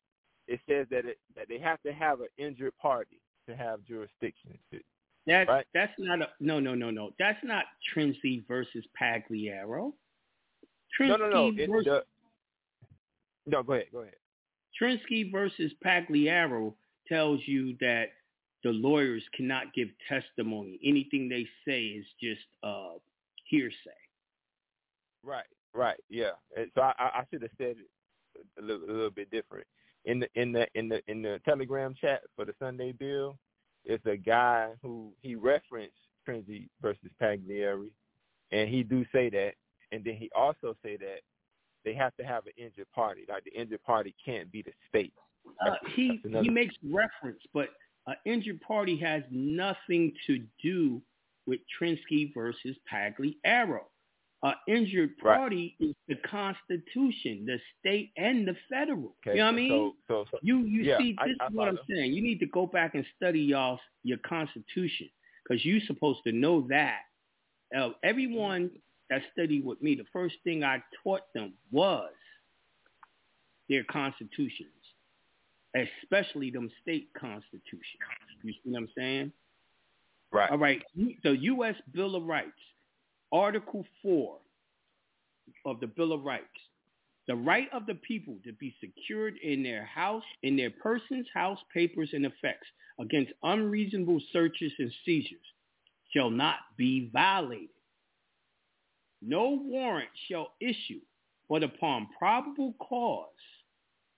[0.46, 4.58] it says that it that they have to have an injured party to have jurisdiction.
[4.72, 4.80] To,
[5.26, 5.66] That's Right.
[5.74, 7.10] that's not a no no no no.
[7.18, 9.92] That's not Trinsey versus Pagliaro.
[11.00, 11.52] No, no, no.
[11.52, 12.04] Versus, the,
[13.46, 14.14] no, go ahead, go ahead.
[14.80, 16.74] Trinsky versus Pagliaro
[17.08, 18.06] tells you that
[18.64, 20.78] the lawyers cannot give testimony.
[20.84, 22.98] Anything they say is just uh,
[23.44, 23.74] hearsay.
[25.22, 26.32] Right, right, yeah.
[26.56, 29.66] And so I, I should have said it a little, a little bit different.
[30.04, 33.36] In the in the in the in the Telegram chat for the Sunday Build,
[33.84, 37.90] it's a guy who he referenced Trinity versus Pagliari,
[38.52, 39.52] and he do say that,
[39.92, 41.20] and then he also say that
[41.84, 43.24] they have to have an injured party.
[43.28, 45.12] Like the injured party can't be the state.
[45.64, 47.70] Uh, he another- he makes reference, but
[48.06, 51.02] an injured party has nothing to do
[51.46, 53.84] with Trinsky versus Pagliaro.
[54.44, 55.36] An injured Right.
[55.36, 59.16] party is the Constitution, the state and the federal.
[59.26, 59.70] Okay, you know what I mean?
[59.70, 62.12] So, so, so You you Yeah, see, this I is what I'm saying.
[62.12, 65.10] You need to go back and study y'all your constitution
[65.42, 67.00] because you're supposed to know that.
[67.76, 68.70] Uh, everyone
[69.10, 72.10] that studied with me, the first thing I taught them was
[73.68, 74.68] their constitutions,
[75.74, 78.02] especially them state constitutions.
[78.42, 79.32] You see what I'm saying?
[80.32, 80.82] right, All right.
[81.22, 81.74] The U.S.
[81.92, 82.50] Bill of Rights,
[83.32, 84.36] Article 4
[85.66, 86.44] of the Bill of Rights.
[87.26, 91.58] The right of the people to be secured in their house, in their persons, house,
[91.74, 92.66] papers, and effects
[92.98, 95.38] against unreasonable searches and seizures
[96.14, 97.68] shall not be violated.
[99.20, 101.00] No warrant shall issue
[101.48, 103.28] but upon probable cause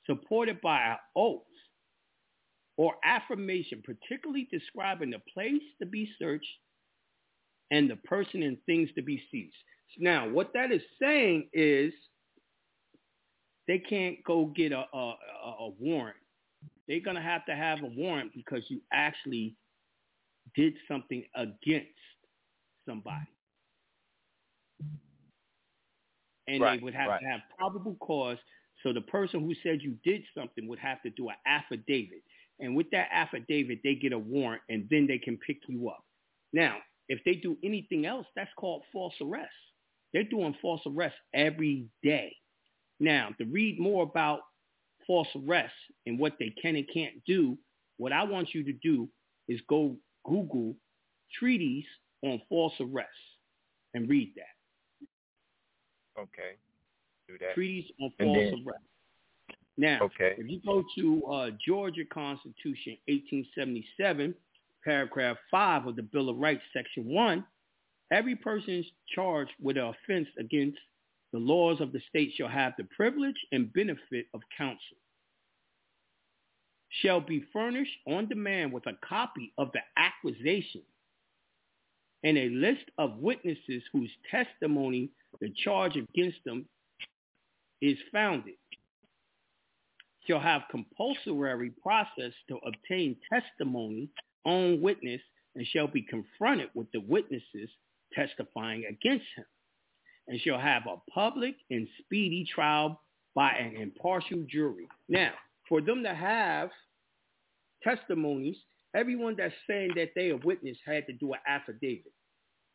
[0.07, 1.43] supported by an oath
[2.77, 6.47] or affirmation particularly describing the place to be searched
[7.71, 9.55] and the person and things to be seized.
[9.99, 11.93] Now, what that is saying is
[13.69, 16.17] they can't go get a, a, a warrant.
[16.89, 19.57] They're going to have to have a warrant because you actually
[20.57, 21.89] did something against
[22.89, 23.29] somebody.
[26.47, 27.21] And Right, they would have right.
[27.21, 28.38] to have probable cause.
[28.83, 32.23] So the person who said you did something would have to do an affidavit.
[32.59, 36.05] And with that affidavit, they get a warrant and then they can pick you up.
[36.53, 39.53] Now, if they do anything else, that's called false arrest.
[40.12, 42.37] They're doing false arrest every day.
[42.99, 44.40] Now, to read more about
[45.07, 47.59] false arrests and what they can and can't do,
[47.97, 49.09] what I want you to do
[49.49, 50.77] is go Google
[51.38, 51.85] treaties
[52.23, 53.12] on false arrests
[53.95, 54.60] and read that.
[56.20, 56.52] Okay,
[57.28, 57.54] do that.
[57.54, 58.87] Treaties on And false then- arrests.
[59.76, 64.35] Now, Okay, if you go to uh, Georgia Constitution 1877,
[64.85, 67.42] paragraph 5 of the Bill of Rights, section 1,
[68.11, 70.78] every person is charged with an offense against
[71.33, 74.96] the laws of the state shall have the privilege and benefit of counsel.
[77.02, 80.83] Shall be furnished on demand with a copy of the accusation
[82.22, 86.66] and a list of witnesses whose testimony the charge against them
[87.80, 88.54] is founded
[90.26, 94.09] shall have compulsory process to obtain testimony
[94.44, 95.20] on witness
[95.56, 97.68] and shall be confronted with the witnesses
[98.14, 99.44] testifying against him
[100.29, 103.00] and shall have a public and speedy trial
[103.35, 104.87] by an impartial jury.
[105.08, 105.33] Now,
[105.68, 106.71] for them to have
[107.83, 108.56] testimonies,
[108.95, 112.13] everyone that's saying that they are witness had to do an affidavit.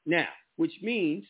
[0.06, 1.26] Now, which means,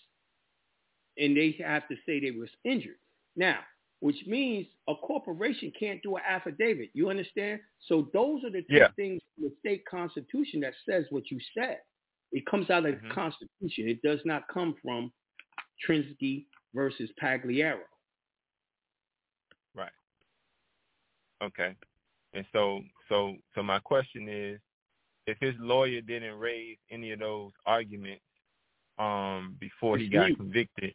[1.17, 2.97] and they have to say they was injured.
[3.35, 3.59] Now,
[4.01, 6.89] which means a corporation can't do an affidavit.
[6.93, 7.61] You understand?
[7.87, 8.89] So those are the two Yeah.
[8.95, 11.79] things in the state constitution that says what you said.
[12.31, 13.01] It comes out of Mhm.
[13.07, 13.87] the constitution.
[13.87, 15.13] It does not come from
[15.87, 17.83] Trinsky versus Pagliaro.
[19.73, 19.91] right.
[21.41, 21.75] Okay,
[22.33, 24.59] and so, so, so my question is,
[25.27, 28.21] if his lawyer didn't raise any of those arguments
[28.97, 30.93] um before he got convicted,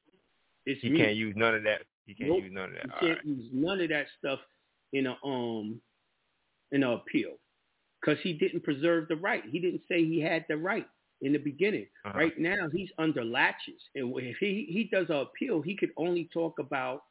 [0.67, 1.83] It's he can't use none of that.
[2.07, 2.43] He can't Nope.
[2.45, 2.85] use none of that.
[2.87, 3.27] You All can't right.
[3.27, 4.41] use none of that stuff
[4.93, 5.81] in a um
[6.73, 7.33] in an appeal.
[8.01, 9.43] because he didn't preserve the right.
[9.51, 10.87] He didn't say he had the right
[11.21, 11.87] in the beginning.
[12.07, 12.19] Uh-huh.
[12.19, 16.29] Right now, he's under laches, and if he he does an appeal, he could only
[16.33, 17.03] talk about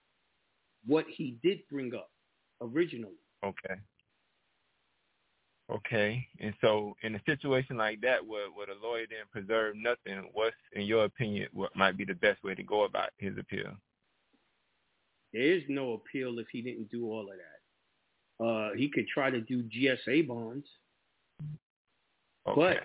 [0.87, 2.09] what he did bring up
[2.61, 3.19] originally.
[3.43, 3.75] Okay.
[5.71, 6.27] Okay.
[6.39, 10.55] And so in a situation like that where, where the lawyer didn't preserve nothing, what's
[10.73, 13.71] in your opinion what might be the best way to go about his appeal?
[15.31, 18.43] There is no appeal if he didn't do all of that.
[18.43, 20.65] Uh, he could try to do GSA bonds,
[22.47, 22.55] Okay.
[22.55, 22.77] but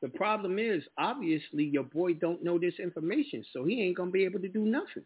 [0.00, 4.24] the problem is obviously your boy don't know this information, so he ain't gonna be
[4.24, 5.04] able to do nothing.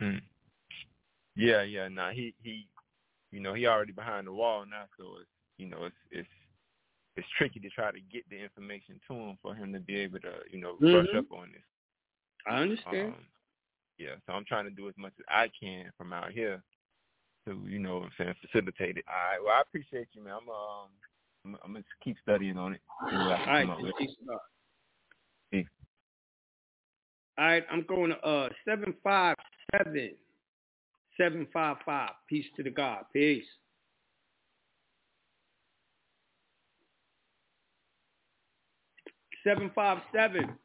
[0.00, 0.18] Hmm.
[1.36, 1.88] Yeah, yeah.
[1.88, 2.66] Nah, he he,
[3.32, 6.28] you know, he already behind the wall now, so it's you know it's it's
[7.16, 10.20] it's tricky to try to get the information to him for him to be able
[10.20, 11.18] to you know brush Mhm.
[11.18, 11.62] up on this.
[12.46, 13.14] I understand.
[13.14, 13.26] Um,
[13.98, 16.62] yeah, so I'm trying to do as much as I can from out here
[17.46, 19.04] to you know what I'm saying facilitate it.
[19.08, 19.42] All right.
[19.44, 20.34] Well, I appreciate you, man.
[20.34, 20.88] I'm um
[21.44, 22.80] I'm, I'm gonna keep studying on it.
[23.10, 23.96] See what I all right, come up with.
[23.98, 24.40] peace out.
[25.50, 25.66] Peace.
[27.38, 29.36] All right, I'm going to uh seven five
[29.76, 30.14] seven
[31.18, 32.10] seven five five.
[32.28, 33.04] Peace to the God.
[33.12, 33.44] Peace.
[39.44, 40.56] Seven five seven.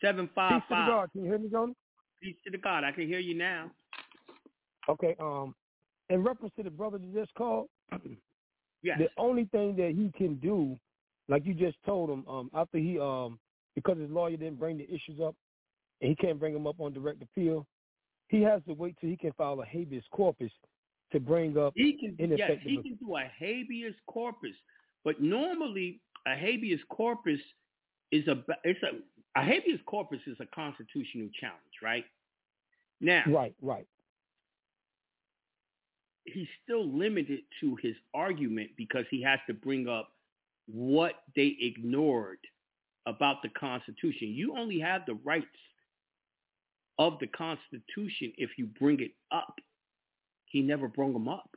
[0.00, 0.90] Seven five Peace to the.
[0.90, 1.12] God.
[1.12, 1.74] Can you hear me, Johnny?
[2.22, 2.84] Peace to the God.
[2.84, 3.70] I can hear you now.
[4.88, 5.14] Okay.
[5.20, 5.54] Um,
[6.10, 7.68] in reference to the brother that just called,
[8.82, 8.98] Yes.
[8.98, 10.76] the only thing that he can do,
[11.28, 13.38] like you just told him, um, after he um,
[13.76, 15.36] because his lawyer didn't bring the issues up,
[16.00, 17.64] and he can't bring them up on direct appeal,
[18.32, 20.50] he has to wait till he can file a habeas corpus
[21.12, 24.56] to bring up He can yes, he can do a habeas corpus,
[25.04, 27.38] but normally a habeas corpus
[28.10, 32.04] is a it's a a habeas corpus is a constitutional challenge, right?
[33.00, 33.86] Now, Right, right.
[36.24, 40.08] he's still limited to his argument because he has to bring up
[40.66, 42.38] what they ignored
[43.06, 44.28] about the Constitution.
[44.28, 45.46] You only have the rights
[46.98, 49.54] of the Constitution if you bring it up.
[50.46, 51.48] He never brought them up.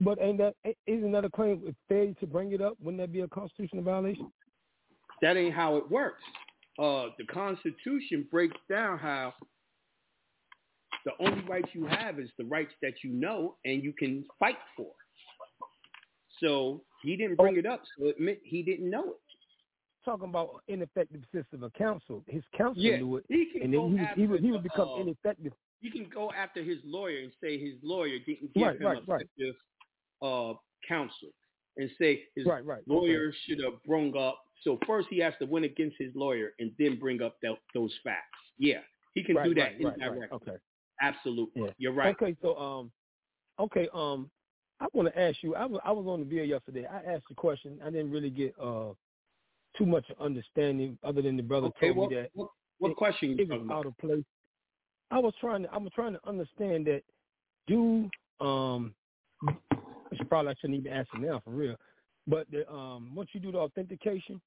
[0.00, 0.54] But ain't that
[0.86, 2.74] isn't that a claim with failure to bring it up?
[2.80, 4.30] Wouldn't that be a constitutional violation?
[5.22, 6.22] That ain't how it works.
[6.78, 9.32] Uh, the Constitution breaks down how
[11.04, 14.58] the only rights you have is the rights that you know and you can fight
[14.76, 14.90] for.
[16.40, 19.20] So he didn't bring it up, so it meant he didn't know it.
[20.04, 23.24] Talking about ineffective assistance of counsel, his counsel Yeah, knew it,
[23.62, 25.52] and then he would, he would he would become uh, ineffective.
[25.80, 29.02] You can go after his lawyer and say his lawyer didn't give Right, him right,
[29.06, 29.22] right.
[29.22, 29.54] effective
[30.22, 30.52] uh,
[30.86, 31.30] counsel,
[31.78, 32.82] and say his Right, right.
[32.86, 34.38] lawyer should have brung up.
[34.62, 37.92] So first he has to win against his lawyer and then bring up tho- those
[38.04, 38.26] facts.
[38.58, 38.80] Yeah,
[39.14, 40.08] he can Right, do that right, right, right.
[40.08, 40.38] indirectly.
[40.48, 40.56] Okay.
[41.02, 41.70] Absolutely, Yeah.
[41.78, 42.14] you're right.
[42.20, 42.92] Okay, so um,
[43.58, 44.30] okay, um,
[44.80, 45.54] I want to ask you.
[45.54, 46.86] I was I was on the video yesterday.
[46.86, 47.78] I asked a question.
[47.82, 48.92] I didn't really get uh
[49.78, 52.96] too much understanding, other than the brother Okay, told what, me that what, what it-
[52.98, 53.80] question you it was talking about?
[53.80, 54.24] out of place.
[55.10, 57.02] I was trying to I was trying to understand that.
[57.68, 58.10] Do
[58.40, 58.94] um,
[60.12, 61.76] it's probably I shouldn't even ask it now for real.
[62.26, 64.40] But the, um, once you do the authentication,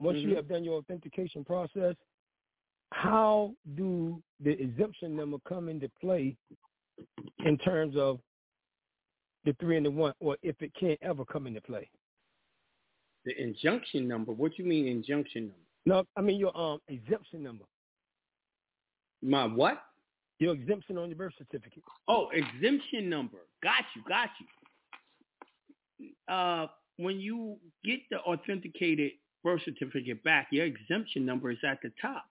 [0.00, 0.24] once Mhm.
[0.24, 1.96] you have done your authentication process,
[2.92, 6.36] how do the exemption number come into play
[7.46, 8.20] in terms of
[9.44, 11.90] the three and the one, or if it can't ever come into play?
[13.24, 14.32] The injunction number.
[14.32, 15.56] What you mean injunction number?
[15.86, 17.64] No, I mean your um exemption number,
[19.22, 19.82] My what?
[20.38, 21.84] your exemption on your birth certificate.
[22.08, 23.38] Oh, exemption number.
[23.62, 24.28] Got you, got
[26.00, 26.08] you.
[26.34, 26.66] Uh,
[26.96, 29.12] when you get the authenticated
[29.44, 32.24] birth certificate back, your exemption number is at the top.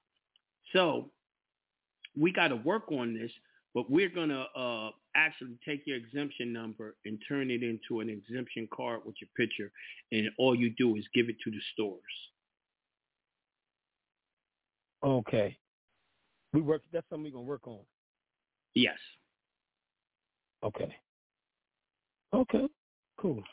[0.73, 1.09] So
[2.19, 3.31] we got to work on this,
[3.73, 8.67] but we're gonna uh, actually take your exemption number and turn it into an exemption
[8.73, 9.71] card with your picture,
[10.11, 12.01] and all you do is give it to the stores.
[15.03, 15.57] Okay,
[16.53, 16.81] we work.
[16.93, 17.79] That's something we're gonna work on.
[18.75, 18.97] Yes.
[20.63, 20.95] Okay.
[22.33, 22.67] Okay.
[23.17, 23.43] Cool.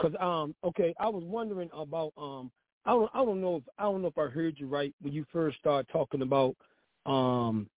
[0.00, 2.50] Cause um okay, I was wondering about um
[2.84, 5.12] I don't I don't know if I don't know if I heard you right when
[5.12, 6.56] you first started talking about
[7.06, 7.68] um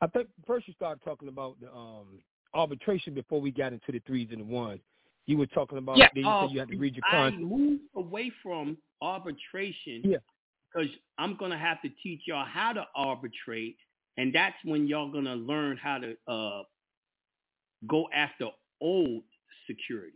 [0.00, 2.20] I think first you started talking about the um
[2.58, 4.80] arbitration before we got into the threes and the ones.
[5.26, 7.30] You were talking about yeah, then you uh, said you had to read your I
[7.30, 7.42] contract.
[7.42, 10.16] moved away from arbitration Yeah.
[10.72, 10.88] because
[11.18, 13.76] I'm gonna have to teach y'all how to arbitrate,
[14.16, 16.62] and that's when y'all gonna learn how to uh,
[17.86, 18.48] go after
[18.80, 19.22] old
[19.66, 20.14] securities.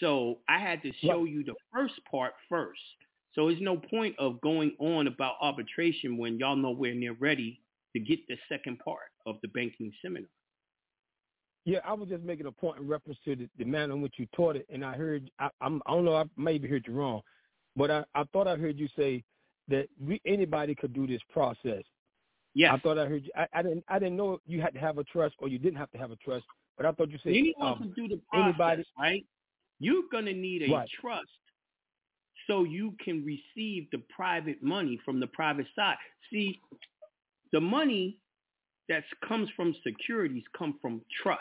[0.00, 2.80] So I had to show you the first part first.
[3.34, 7.60] So there's no point of going on about arbitration when y'all nowhere near ready
[7.94, 10.28] to get the second part of the banking seminar.
[11.64, 14.14] Yeah, I was just making a point in reference to the, the manner in which
[14.18, 16.94] you taught it, and I heard I, I'm, I don't know I maybe heard you
[16.94, 17.20] wrong,
[17.76, 19.22] but I, I thought I heard you say
[19.68, 21.82] that we, anybody could do this process.
[22.54, 22.72] Yes.
[22.74, 23.30] I thought I heard you.
[23.36, 25.78] I, I didn't I didn't know you had to have a trust or you didn't
[25.78, 26.44] have to have a trust,
[26.76, 29.24] but I thought you said Anyone um, can do the process, anybody- right?
[29.78, 30.88] You're gonna need a Right.
[31.00, 31.28] trust
[32.48, 35.96] so you can receive the private money from the private side.
[36.30, 36.60] See,
[37.52, 38.18] the money
[38.92, 41.40] that comes from securities come from trust.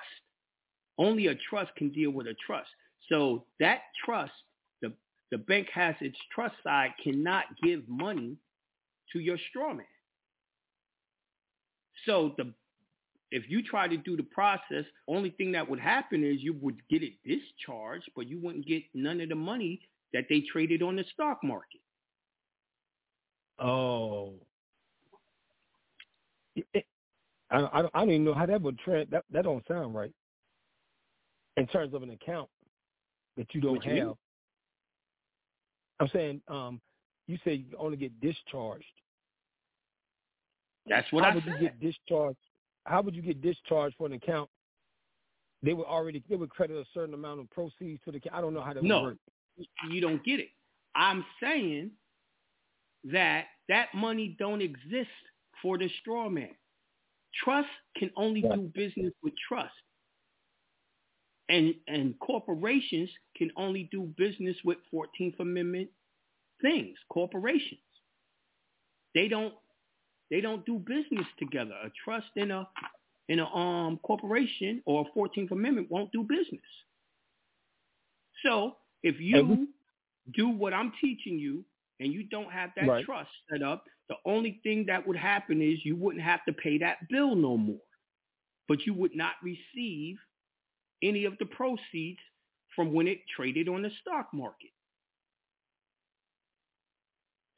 [0.98, 2.70] Only a trust can deal with a trust.
[3.10, 4.32] So that trust,
[4.82, 4.94] the
[5.32, 8.38] the bank has its trust side cannot give money
[9.12, 9.86] to your straw man.
[12.06, 12.54] So the
[13.32, 16.82] if you try to do the process, only thing that would happen is you would
[16.90, 19.82] get it discharged, but you wouldn't get none of the money
[20.14, 21.80] that they traded on the stock market.
[23.60, 24.34] Oh.
[27.52, 29.10] I, I, I don't even know how that would trend.
[29.12, 30.14] That that don't sound right.
[31.58, 32.50] In terms of an account
[33.38, 34.16] that you don't What you have.
[36.00, 36.82] I'm saying, um,
[37.28, 38.86] you say you only get discharged.
[40.88, 41.54] That's what how I would said.
[41.54, 42.40] you get discharged?
[42.86, 44.50] How would you get discharged for an account?
[45.64, 48.36] They would already they would credit a certain amount of proceeds to the account.
[48.36, 49.02] I don't know how that No.
[49.02, 49.18] would work.
[49.92, 50.50] you don't get it.
[50.96, 51.92] I'm saying
[53.06, 55.10] that that money don't exist
[55.62, 56.56] for the straw man.
[57.34, 58.52] Trust can only Right.
[58.54, 59.74] do business with trust.
[61.50, 65.92] And and corporations can only do business with 14th Amendment
[66.62, 67.82] things, corporations.
[69.16, 69.56] They don't
[70.32, 71.74] they don't do business together.
[71.84, 72.70] A trust in a
[73.30, 76.62] in a um corporation or a 14th Amendment won't do business.
[78.44, 79.70] So if you
[80.34, 81.66] do what I'm teaching you
[82.02, 83.06] and you don't have that Right.
[83.06, 86.78] trust set up, the only thing that would happen is you wouldn't have to pay
[86.80, 87.80] that bill no more.
[88.68, 90.18] But you would not receive
[91.04, 92.20] any of the proceeds
[92.76, 94.72] from when it traded on the stock market.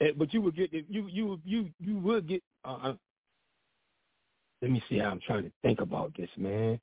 [0.02, 2.44] Eh, But you would get you you you you would get.
[2.66, 2.96] Uh, uh,
[4.62, 6.80] let me see how I'm trying to think about this, man.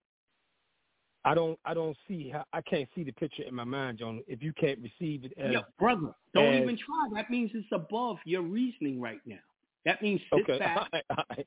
[1.24, 4.22] I don't I don't see how I can't see the picture in my mind, John.
[4.26, 7.08] If you can't receive it as Yo, brother, don't as- even try.
[7.14, 9.38] That means it's above your reasoning right now.
[9.84, 11.46] That means sit okay, back, all right, all right.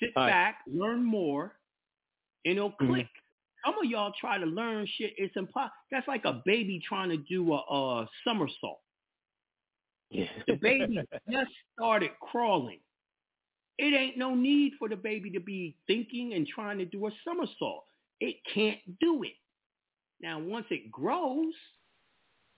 [0.00, 0.30] sit All right.
[0.30, 1.56] back, learn more,
[2.44, 2.86] and it'll Mhm.
[2.88, 3.08] click.
[3.64, 5.14] Some of y'all try to learn shit.
[5.16, 5.70] It's impossible.
[5.90, 8.80] That's like a baby trying to do a, a somersault.
[10.10, 10.26] Yeah.
[10.46, 10.98] The baby
[11.30, 12.80] just started crawling.
[13.78, 17.10] It ain't no need for the baby to be thinking and trying to do a
[17.24, 17.84] somersault.
[18.22, 19.32] It can't do it.
[20.20, 21.52] Now, once it grows,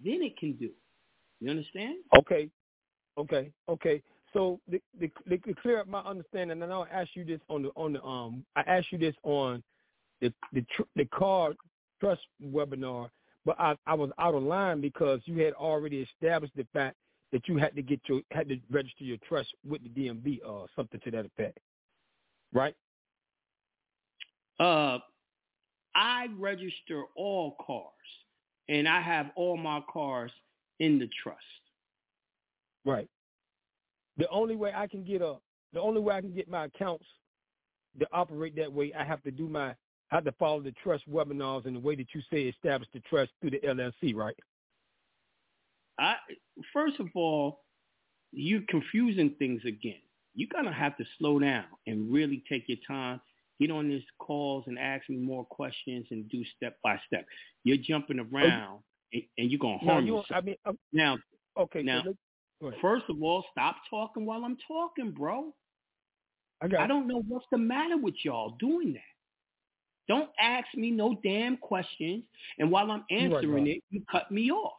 [0.04, 0.76] then it can do it.
[1.40, 1.96] You understand?
[2.18, 2.50] Okay,
[3.16, 4.02] okay, okay.
[4.34, 7.62] So the, the, the, to clear up my understanding, and I'll ask you this on
[7.62, 9.62] the on the um I asked you this on
[10.20, 11.54] the the tr- the car
[11.98, 13.08] trust webinar,
[13.46, 16.96] but I I was out of line because you had already established the fact
[17.32, 20.66] that you had to get your had to register your trust with the DMV or
[20.76, 21.58] something to that effect,
[22.52, 22.74] right?
[24.60, 24.98] Uh,
[25.94, 27.90] I register all cars,
[28.68, 30.32] and I have all my cars
[30.80, 31.40] in the trust.
[32.84, 33.08] Right.
[34.16, 35.36] The only way I can get a
[35.72, 37.04] the only way I can get my accounts
[37.98, 39.74] to operate that way, I have to do my
[40.10, 43.00] I have to follow the trust webinars in the way that you say establish the
[43.00, 44.36] trust through the LLC, right?
[45.98, 46.14] I
[46.72, 47.62] first of all,
[48.32, 50.00] you're confusing things again.
[50.34, 53.20] You're gonna have to slow down and really take your time.
[53.60, 57.24] Get on these calls and ask me more questions and do step by step.
[57.62, 58.82] You're jumping around
[59.12, 60.16] and, and you're gonna No, harm you.
[60.16, 60.42] yourself.
[60.42, 61.18] I mean, um, now,
[61.58, 61.82] okay.
[61.82, 62.02] now,
[62.60, 65.54] so first of all, stop talking while I'm talking, bro.
[66.60, 66.80] I got.
[66.80, 69.02] I don't know what's the matter with y'all doing that.
[70.08, 72.24] Don't ask me no damn questions,
[72.58, 74.72] and while I'm answering it, you cut me off.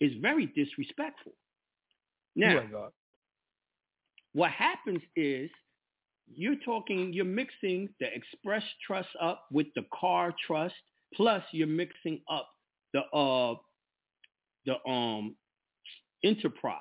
[0.00, 1.32] It's very disrespectful.
[2.34, 2.90] Now,
[4.32, 5.50] what happens is
[6.32, 10.74] you're talking, you're mixing the express trust up with the car trust,
[11.14, 12.48] plus you're mixing up
[12.92, 13.54] the uh
[14.66, 15.36] the um
[16.22, 16.80] enterprise.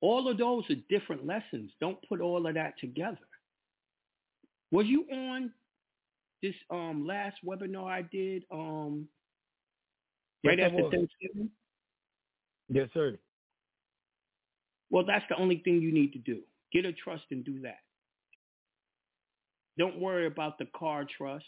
[0.00, 1.72] All of those are different lessons.
[1.80, 3.18] Don't put all of that together.
[4.70, 5.52] Was you on
[6.42, 9.08] this um last webinar I did um
[10.44, 10.90] right I after.
[10.90, 11.50] Thanksgiving?
[12.68, 13.18] Yes, sir.
[14.90, 16.40] Well, that's the only thing you need to do.
[16.72, 17.78] Get a trust and do that.
[19.78, 21.44] Don't worry about the car trust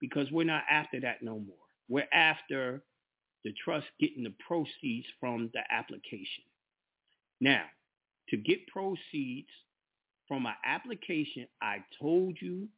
[0.00, 1.56] because we're not after that no more.
[1.88, 2.82] We're after
[3.44, 6.44] the trust getting the proceeds from the application.
[7.40, 7.64] Now,
[8.28, 9.48] to get proceeds
[10.26, 12.68] from an application, I told you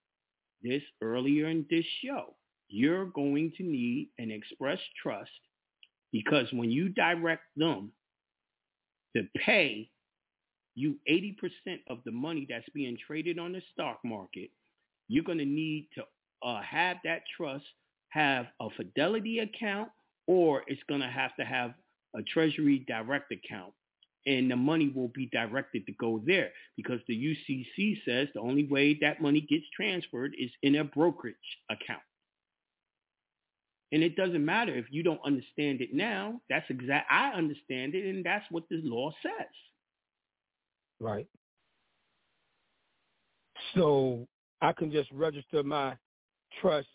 [0.63, 2.35] this earlier in this show.
[2.69, 5.31] You're going to need an express trust
[6.13, 7.91] because when you direct them
[9.17, 9.91] to pay
[10.81, 11.35] you 80%
[11.89, 14.51] of the money that's being traded on the stock market,
[15.09, 16.03] you're going to need to
[16.43, 17.65] uh, have that trust
[18.09, 19.89] have a fidelity account
[20.27, 21.75] or it's going to have to have
[22.17, 23.73] a treasury direct account
[24.27, 28.65] and the money will be directed to go there because the UCC says the only
[28.67, 31.37] way that money gets transferred is in a brokerage
[31.71, 32.03] account.
[33.93, 36.41] And it doesn't matter if you don't understand it now.
[36.49, 37.11] That's exact.
[37.11, 39.49] I understand it, and that's what the law says.
[41.01, 41.27] Right.
[43.75, 44.27] So
[44.61, 45.97] I can just register my
[46.61, 46.89] trust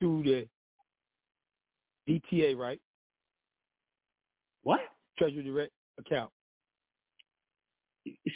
[0.00, 0.48] through the
[2.08, 2.80] DTA, right?
[4.62, 4.80] What?
[5.16, 6.30] Treasury Direct account.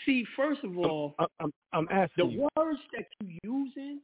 [0.04, 2.48] See, first of all, I'm, I'm, I'm asking the you.
[2.56, 4.00] words that you're using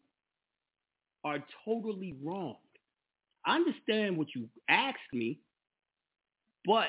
[1.25, 2.57] are totally wrong.
[3.45, 5.39] I understand what you asked me,
[6.65, 6.89] but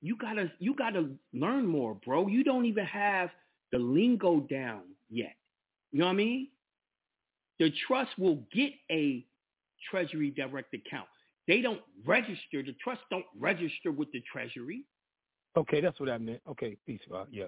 [0.00, 2.26] you gotta you gotta learn more, bro.
[2.28, 3.30] You don't even have
[3.72, 5.36] the lingo down yet.
[5.92, 6.48] You know what I mean?
[7.58, 9.24] The trust will get a
[9.90, 11.08] treasury direct account.
[11.46, 12.62] They don't register.
[12.62, 14.84] The trust don't register with the treasury.
[15.56, 16.40] Okay, that's what I meant.
[16.48, 17.28] Okay, peace, God.
[17.30, 17.46] Yeah.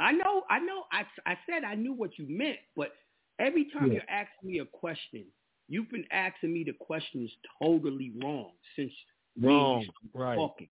[0.00, 0.84] I know, I know.
[0.90, 2.92] I, I said I knew what you meant, but
[3.38, 3.94] every time Yeah.
[3.94, 5.24] you're asking me a question,
[5.68, 7.30] you've been asking me the questions
[7.62, 8.92] totally wrong since
[9.40, 9.84] Wrong.
[10.12, 10.36] Right.
[10.36, 10.68] talking.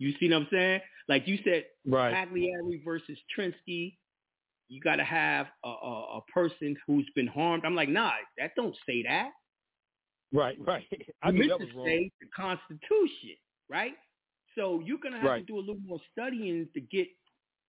[0.00, 0.80] You see what I'm saying?
[1.08, 2.12] Like you said, Right.
[2.14, 3.96] Pagliari versus Trinsky.
[4.68, 7.64] You got to have a, a, a person who's been harmed.
[7.66, 9.30] I'm like, nah, that don't say that.
[10.32, 10.86] Right, right.
[11.22, 13.36] I meant to say the Constitution,
[13.68, 13.94] right?
[14.56, 15.46] So you're gonna have Right.
[15.46, 17.06] to do a little more studying to get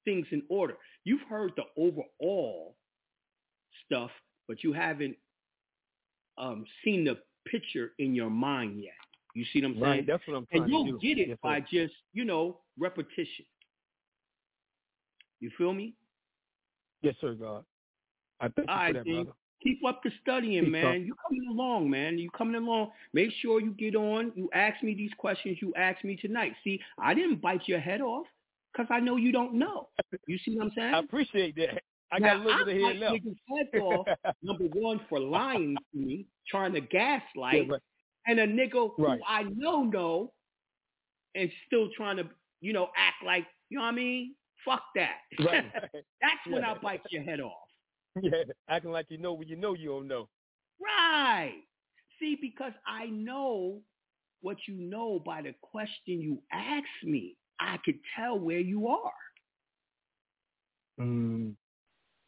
[0.06, 0.78] things in order.
[1.04, 2.76] You've heard the overall
[3.86, 4.12] stuff,
[4.48, 5.16] but you haven't
[6.38, 8.94] um, seen the picture in your mind yet.
[9.34, 9.84] You see what I'm saying?
[9.84, 13.46] Right, that's what I'm trying and you'll get it Yes, by just, you know, repetition.
[15.40, 15.94] You feel me?
[17.02, 17.64] Yes, sir, God.
[18.40, 19.28] I thank you All for right, that.
[19.64, 20.84] Keep up the studying, Peace, man.
[20.84, 20.98] brother.
[21.00, 22.18] You coming along, man.
[22.18, 22.92] You coming along.
[23.14, 24.32] Make sure you get on.
[24.36, 26.54] You ask me these questions you asked me tonight.
[26.64, 28.26] See, I didn't bite your head off
[28.74, 29.90] because I know you don't know.
[30.26, 30.94] You see what I'm saying?
[30.96, 31.84] I appreciate that.
[32.12, 33.82] I Now, got a little bit of head left.
[33.82, 34.08] off,
[34.44, 37.82] number one, for lying to me, trying to gaslight, Yeah, right.
[38.28, 39.20] And a nigga Right.
[39.20, 40.34] who I know know
[41.36, 42.30] and still trying to,
[42.62, 44.36] you know, act like, you know what I mean?
[44.66, 45.18] Fuck that.
[45.40, 45.66] Right.
[46.22, 46.72] That's when Yeah.
[46.72, 47.54] I bite your head off.
[48.22, 50.30] yeah, acting like you know when you know you don't know.
[50.80, 51.62] Right.
[52.20, 53.82] See, because I know
[54.42, 57.38] what you know by the question you asked me.
[57.60, 59.12] I could tell where you are.
[61.00, 61.56] Mm,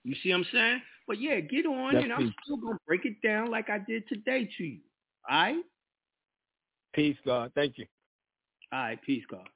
[0.03, 0.81] You see what I'm saying?
[1.07, 4.07] But yeah, get on That's and I'm still gonna break it down like I did
[4.07, 4.79] today to you.
[5.29, 5.63] All right?
[6.93, 7.51] Peace, God.
[7.55, 7.85] Thank you.
[8.71, 9.47] All right, peace, God.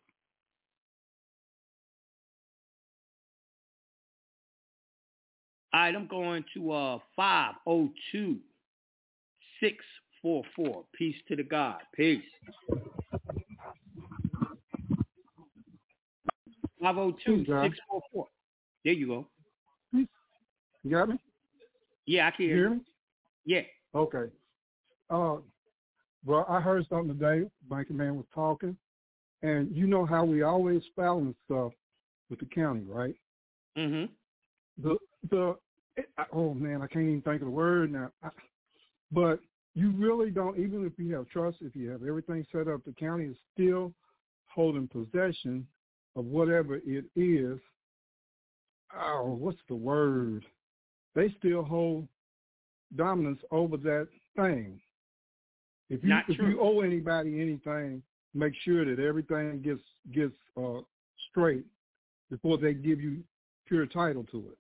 [5.74, 8.38] All right, I'm going to uh 502
[9.60, 10.84] 644.
[10.98, 11.82] Peace to the God.
[11.96, 12.24] Peace.
[16.82, 18.28] 502 644.
[18.86, 19.28] There you go.
[19.94, 21.20] You got me?
[22.06, 22.76] Yeah, I can You hear hear you.
[22.76, 22.82] me?
[23.46, 23.62] Yeah.
[24.00, 24.32] Okay.
[25.10, 25.38] Uh,
[26.28, 27.50] well, I heard something today.
[27.70, 28.76] Banking man was talking,
[29.42, 31.72] and you know how we always balance stuff
[32.30, 33.16] with the county, right?
[33.78, 34.12] Mm-hmm.
[34.84, 34.98] The
[35.30, 35.56] the
[35.96, 38.12] it, I- oh man, I can't even think of the word now.
[38.22, 38.30] I,
[39.12, 39.40] but
[39.74, 40.60] you really don't.
[40.60, 43.94] Even if you have trust, if you have everything set up, the county is still
[44.48, 45.66] holding possession
[46.16, 47.60] of whatever it is.
[48.94, 50.46] Oh, what's the word?
[51.16, 52.08] They still hold
[52.96, 54.80] dominance over that thing.
[55.90, 56.50] If you Not if true.
[56.50, 58.02] you owe anybody anything,
[58.34, 59.82] make sure that everything gets
[60.14, 60.82] gets uh,
[61.30, 61.66] straight
[62.30, 63.24] before they give you
[63.68, 64.58] pure title to it.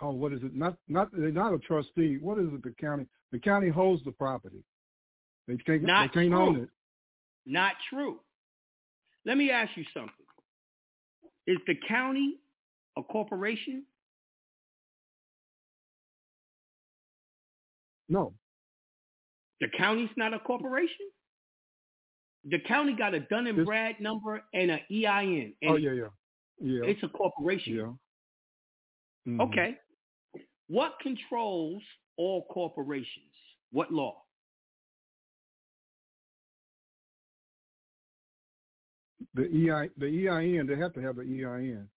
[0.00, 0.54] Oh, what is it?
[0.54, 2.18] Not not they're not a trustee.
[2.20, 2.62] What is it?
[2.62, 4.64] The county the county holds the property.
[5.46, 6.68] They can't Not they can't own it.
[7.46, 8.18] Not true.
[9.24, 10.12] Let me ask you something.
[11.46, 12.36] Is the county
[12.96, 13.84] a corporation?
[18.08, 18.34] No.
[19.62, 21.06] The county's not a corporation?
[22.50, 25.54] The county got a Dun and Brad number and an EIN.
[25.62, 26.08] And Oh yeah, yeah,
[26.60, 26.80] yeah.
[26.82, 27.76] It's a corporation.
[27.76, 27.92] yeah.
[29.32, 29.40] Mhm.
[29.40, 29.78] Okay.
[30.66, 31.80] What controls
[32.16, 33.32] all corporations?
[33.70, 34.24] What law?
[39.34, 41.88] The EI the EIN they have to have E EIN.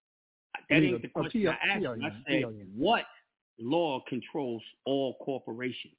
[0.69, 1.85] that ain't the question I asked.
[2.03, 2.43] I said,
[2.75, 3.05] what
[3.57, 5.95] law controls all corporations?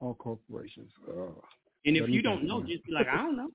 [0.00, 0.90] All corporations.
[1.08, 1.26] Uh,
[1.84, 3.50] And if you don't know, just be like, I don't know.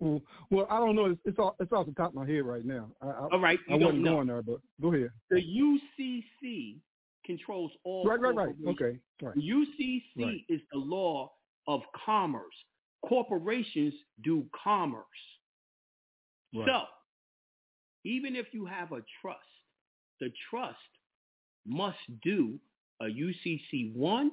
[0.50, 1.06] well, I don't know.
[1.06, 2.90] It's, it's off, it's off the top of my head right now.
[3.00, 4.10] I, I, All right, I you don't wasn't know.
[4.16, 5.10] going there, but go ahead.
[5.30, 6.76] The UCC
[7.24, 8.54] controls all Right, right, right.
[8.68, 9.34] Okay, right.
[9.34, 10.44] The UCC Right.
[10.48, 11.30] is the law
[11.68, 12.54] of commerce.
[13.06, 13.94] Corporations
[14.24, 15.04] do commerce.
[16.54, 16.66] Right.
[16.66, 16.82] So,
[18.04, 19.38] even if you have a trust,
[20.20, 20.76] the trust
[21.64, 22.58] must do
[23.00, 24.32] a UCC 1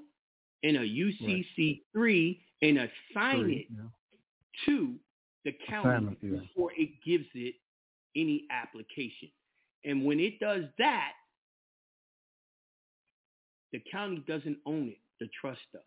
[0.64, 3.84] and a UCC 3 and assign Three, it yeah.
[4.66, 4.96] to
[5.46, 6.40] the county yeah.
[6.40, 7.56] before it gives it
[8.16, 9.30] any application.
[9.86, 11.14] And when it does that,
[13.72, 14.98] the county doesn't own it.
[15.20, 15.82] The trust does.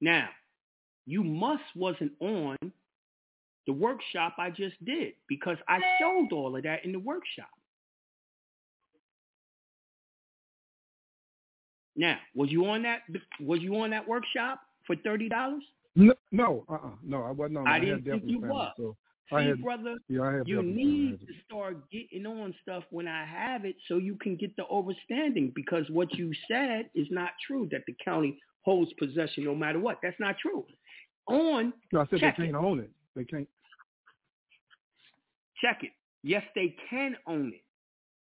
[0.00, 0.28] Now,
[1.06, 2.56] you must wasn't on
[3.66, 7.50] the workshop I just did because I showed all of that in the workshop.
[12.02, 13.02] Now, was you on that?
[13.40, 15.62] Was you on that workshop for thirty dollars?
[15.94, 17.68] No, no, uh, uh no, I wasn't on.
[17.68, 18.72] I had didn't think you was.
[18.76, 18.96] So
[19.30, 23.24] See, I had, brother, yeah, I you need to start getting on stuff when I
[23.24, 27.68] have it so you can get the overstanding because what you said is not true
[27.70, 29.98] that the county holds possession no matter what.
[30.02, 30.64] That's not true.
[31.28, 32.90] On No, I said they can't own it.
[33.14, 33.48] They can't.
[35.62, 35.92] check it.
[36.24, 37.62] Yes, they can own it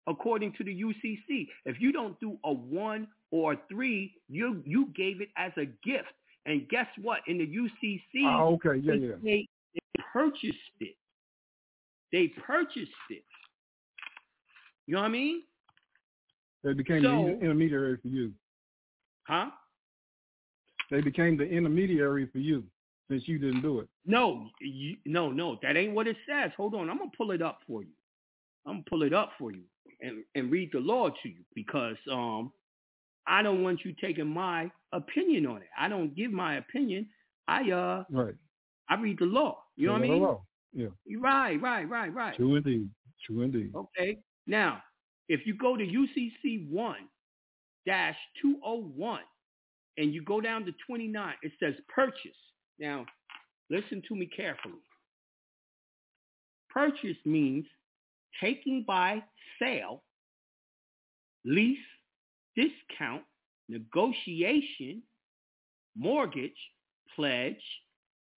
[0.08, 1.48] according to the UCC.
[1.66, 6.14] If you don't do a one or three, you you gave it as a gift.
[6.46, 7.22] And guess what?
[7.28, 9.16] In the UCC, Oh, okay, yeah, they, yeah.
[9.24, 10.96] They, they purchased it.
[12.12, 13.24] They purchased it.
[14.88, 15.44] You know what I mean?
[16.64, 18.32] They became So- the intermediary for you.
[19.28, 19.50] Huh?
[20.92, 22.64] They became the intermediary for you
[23.10, 23.88] since you didn't do it.
[24.06, 25.58] No, you, no, no.
[25.64, 26.52] That ain't what it says.
[26.58, 26.90] Hold on.
[26.92, 27.90] I'm gonna pull it up for you.
[28.68, 29.64] I'm gonna pull it up for you
[30.02, 32.52] and, and read the law to you because um
[33.28, 35.68] I don't want you taking my opinion on it.
[35.78, 37.10] I don't give my opinion.
[37.48, 38.36] I uh Right.
[38.90, 39.64] I read the law.
[39.76, 40.22] You know what I mean?
[40.22, 40.46] law.
[40.74, 40.88] Yeah.
[41.06, 42.36] You Right, right, right, right.
[42.36, 42.90] True indeed.
[43.26, 43.72] True indeed.
[43.76, 44.20] Okay.
[44.46, 44.84] Now,
[45.28, 47.08] if you go to UCC one
[47.86, 49.24] dash two oh one
[49.98, 52.38] and you go down to twenty nine, it says purchase.
[52.80, 53.06] Now,
[53.70, 54.82] listen to me carefully.
[56.70, 57.66] Purchase means
[58.42, 59.24] taking by
[59.60, 60.04] sale,
[61.46, 61.78] lease,
[62.56, 63.24] discount,
[63.70, 65.02] negotiation,
[65.96, 66.52] mortgage,
[67.16, 67.56] pledge,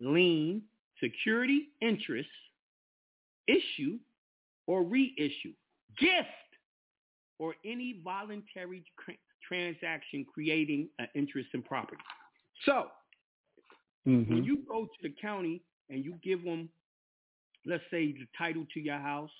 [0.00, 0.62] lien,
[1.02, 2.28] security interest,
[3.46, 3.98] issue,
[4.66, 5.52] or reissue,
[5.98, 6.26] gift,
[7.38, 9.12] or any voluntary cr-
[9.46, 12.02] transaction creating an interest in property.
[12.64, 12.88] So,
[14.06, 14.32] Mm-hmm.
[14.32, 15.60] when you go to the county
[15.90, 16.68] and you give them,
[17.66, 19.30] let's say, the title to your house,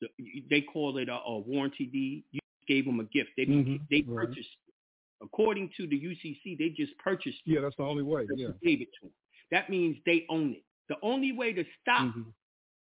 [0.00, 0.08] the,
[0.48, 2.24] they call it a, a warranty deed.
[2.30, 3.30] You gave them a gift.
[3.36, 4.28] They Mhm, they right.
[4.28, 4.48] purchased.
[4.68, 4.74] it.
[5.22, 7.38] According to the UCC, they just purchased.
[7.46, 7.50] it.
[7.52, 8.26] Yeah, that's the only way.
[8.36, 8.48] Yeah.
[8.62, 9.14] gave it to them.
[9.50, 10.64] That means they own it.
[10.88, 12.34] The only way to stop Mhm.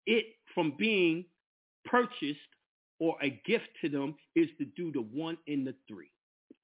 [0.06, 1.24] it from being
[1.84, 2.40] purchased
[2.98, 6.10] or a gift to them is to do the one and the three,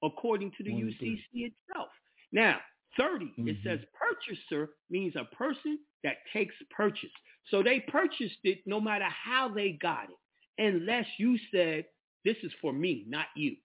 [0.01, 0.81] according to the One.
[0.89, 1.89] UCC itself.
[2.31, 2.61] Now,
[2.97, 3.63] 30, it Mhm.
[3.63, 7.13] says purchaser means a person that takes purchase.
[7.45, 10.17] So they purchased it no matter how they got it,
[10.57, 11.87] unless you said,
[12.25, 13.55] this is for me, not you.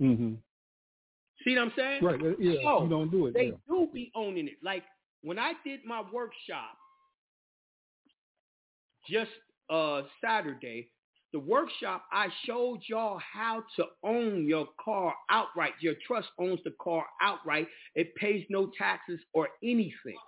[0.00, 0.34] Mm-hmm.
[1.44, 2.04] See what I'm saying?
[2.04, 2.20] Right.
[2.38, 2.54] Yeah.
[2.64, 3.34] So, you don't do it.
[3.34, 3.52] they yeah.
[3.68, 4.56] do be owning it.
[4.62, 4.82] Like
[5.22, 6.76] when I did my workshop
[9.08, 9.30] just
[9.70, 10.90] uh Saturday,
[11.32, 15.72] the workshop I showed y'all how to own your car outright.
[15.80, 17.68] Your trust owns the car outright.
[17.94, 20.18] It pays no taxes or anything.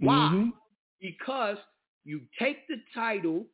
[0.00, 0.30] Why?
[0.32, 0.52] Mhm.
[1.00, 1.58] Because
[2.04, 3.46] you take the title,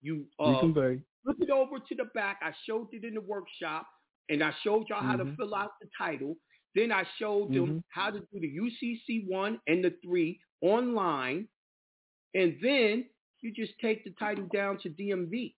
[0.00, 1.02] you uh, Reconvey.
[1.24, 2.40] flip it over to the back.
[2.42, 3.86] I showed it in the workshop,
[4.28, 5.36] and I showed y'all how to Mhm.
[5.36, 6.36] fill out the title.
[6.74, 7.82] Then I showed them Mhm.
[7.88, 11.48] how to do the UCC one and the three online,
[12.34, 13.08] and then
[13.40, 15.56] you just take the title down to DMV,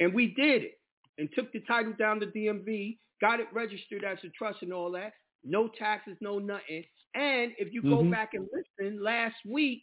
[0.00, 0.80] and we did it,
[1.18, 4.90] and took the title down to DMV, got it registered as a trust and all
[4.92, 5.14] that.
[5.44, 6.84] No taxes, no nothing.
[7.14, 8.10] And if you go Mhm.
[8.10, 9.82] back and listen, last week,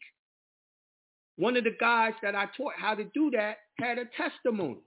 [1.38, 4.81] one of the guys that I taught how to do that had a testimony.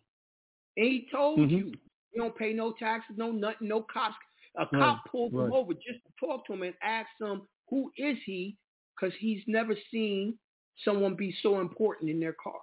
[0.77, 1.51] And he told Mhm.
[1.51, 1.67] you,
[2.13, 4.17] you don't pay no taxes, no nothing, no cops.
[4.57, 7.93] A Right, cop pulled him over just to talk to him and ask him, who
[7.97, 8.59] is he?
[8.95, 10.39] Because he's never seen
[10.85, 12.61] someone be so important in their car.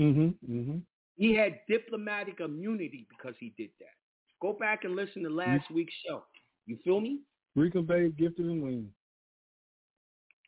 [0.00, 0.52] Mm-hmm.
[0.52, 0.78] Mm-hmm.
[1.16, 3.94] He had diplomatic immunity because he did that.
[4.40, 6.24] Go back and listen to last week's show.
[6.66, 7.20] You feel me?
[7.56, 8.92] Reconvey, gifted and lien.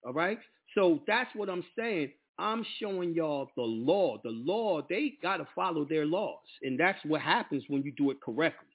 [0.05, 0.41] All right.
[0.77, 2.11] So that's what I'm saying.
[2.39, 4.19] I'm showing y'all the law.
[4.23, 6.45] The law, they got to follow their laws.
[6.63, 8.69] And that's what happens when you do it correctly.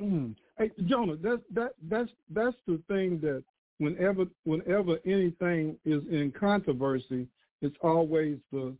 [0.00, 0.34] Mm.
[0.58, 3.42] Hey, Jonah, that's that that's that's the thing that
[3.78, 7.26] whenever whenever anything is in controversy,
[7.62, 8.74] it's always the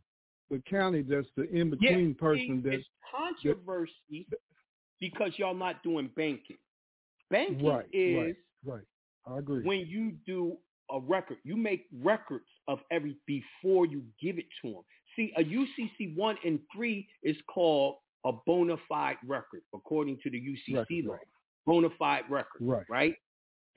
[0.51, 4.39] the county that's the in between yeah, person see, that it's controversy that,
[4.99, 6.57] because y'all not doing banking.
[7.31, 8.35] Banking right, is right,
[8.65, 8.83] right.
[9.27, 9.63] I agree.
[9.63, 10.57] When you do
[10.91, 14.83] a record, you make records of every before you give it to them.
[15.15, 20.39] See, a UCC one and three is called a bona fide record according to the
[20.39, 21.13] UCC record, law.
[21.13, 21.27] Right.
[21.65, 22.85] Bona fide record, right?
[22.89, 23.15] Right.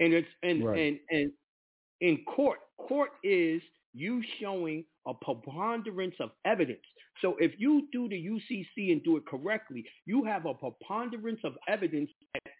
[0.00, 0.78] And it's and right.
[0.78, 1.32] and and
[2.00, 3.62] in court, court is
[3.94, 6.80] you showing a preponderance of evidence.
[7.22, 11.54] So if you do the UCC and do it correctly, you have a preponderance of
[11.68, 12.52] evidence that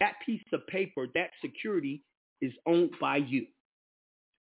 [0.00, 2.02] that piece of paper, that security
[2.40, 3.46] is owned by you.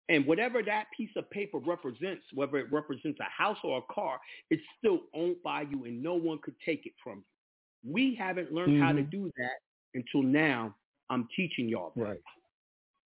[0.09, 4.19] And whatever that piece of paper represents, whether it represents a house or a car,
[4.49, 7.93] it's still owned by you and no one could take it from you.
[7.93, 8.83] We haven't learned mm-hmm.
[8.83, 9.59] how to do that
[9.93, 10.75] until now.
[11.09, 11.93] I'm teaching y'all.
[11.95, 12.03] That.
[12.03, 12.21] Right.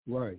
[0.06, 0.38] Right.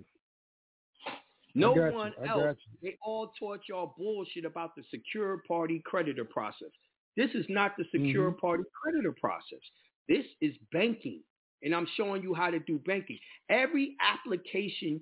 [1.54, 2.58] No one else.
[2.82, 6.70] They all taught y'all bullshit about the secure party creditor process.
[7.18, 8.40] This is not the secure mm-hmm.
[8.40, 9.60] party creditor process.
[10.08, 11.22] This is banking.
[11.64, 13.20] And I'm showing you how to do banking.
[13.50, 15.02] Every application,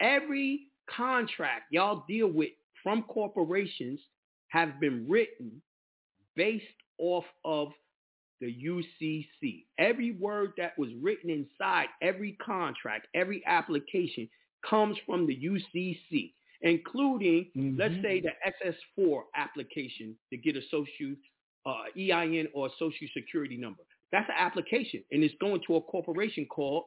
[0.00, 0.62] every
[0.94, 2.50] contract y'all deal with
[2.82, 4.00] from corporations
[4.48, 5.62] have been written
[6.36, 6.64] based
[6.98, 7.68] off of
[8.40, 9.64] the UCC.
[9.78, 14.28] Every word that was written inside every contract, every application
[14.68, 16.32] comes from the UCC,
[16.62, 17.78] including, mm-hmm.
[17.78, 18.32] let's say, the
[19.00, 21.14] SS4 application to get a social
[21.66, 23.82] uh, EIN or a social security number.
[24.12, 26.84] That's an application, and it's going to a corporation called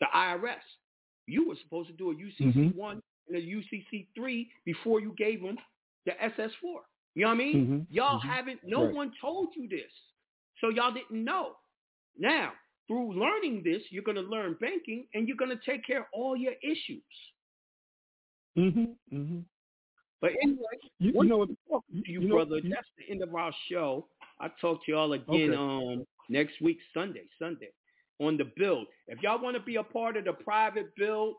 [0.00, 0.54] the IRS.
[1.26, 2.78] You were supposed to do a UCC mm-hmm.
[2.78, 5.56] one and a UCC three before you gave them
[6.06, 6.50] the SS4.
[7.14, 7.56] You know what I mean?
[7.56, 7.94] Mm-hmm.
[7.94, 8.28] Y'all mm-hmm.
[8.28, 8.60] haven't.
[8.64, 8.94] No right.
[8.94, 9.90] one told you this,
[10.60, 11.52] so y'all didn't know.
[12.16, 12.52] Now,
[12.86, 16.06] through learning this, you're going to learn banking, and you're going to take care of
[16.12, 17.02] all your issues.
[18.56, 18.94] Mhm.
[19.12, 19.44] Mhm.
[20.20, 20.58] But anyway,
[20.98, 21.48] you, you know what?
[21.48, 24.08] You, you, you know, brother, you, that's the end of our show.
[24.40, 25.56] I talk to y'all again okay.
[25.56, 27.70] um next week, Sunday, Sunday,
[28.20, 28.86] on the build.
[29.06, 31.34] If y'all want to be a part of the private build,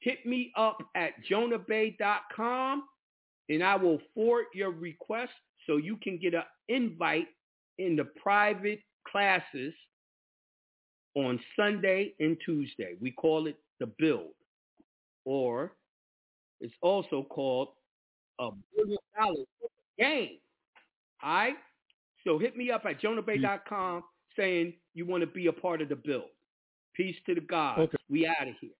[0.00, 2.84] hit me up at jonahbey.com
[3.48, 5.32] and I will forward your request
[5.66, 7.26] so you can get an invite
[7.78, 9.74] in the private classes
[11.16, 12.94] on Sunday and Tuesday.
[13.00, 14.34] We call it the build.
[15.24, 15.72] Or
[16.60, 17.68] it's also called
[18.38, 19.44] a billion dollar
[19.98, 20.38] game.
[21.22, 21.54] All right?
[22.24, 24.02] So hit me up at jonahbey.com
[24.36, 26.30] saying you want to be a part of the build.
[26.94, 27.78] Peace to the God.
[27.78, 27.98] Okay.
[28.08, 28.70] We out of here.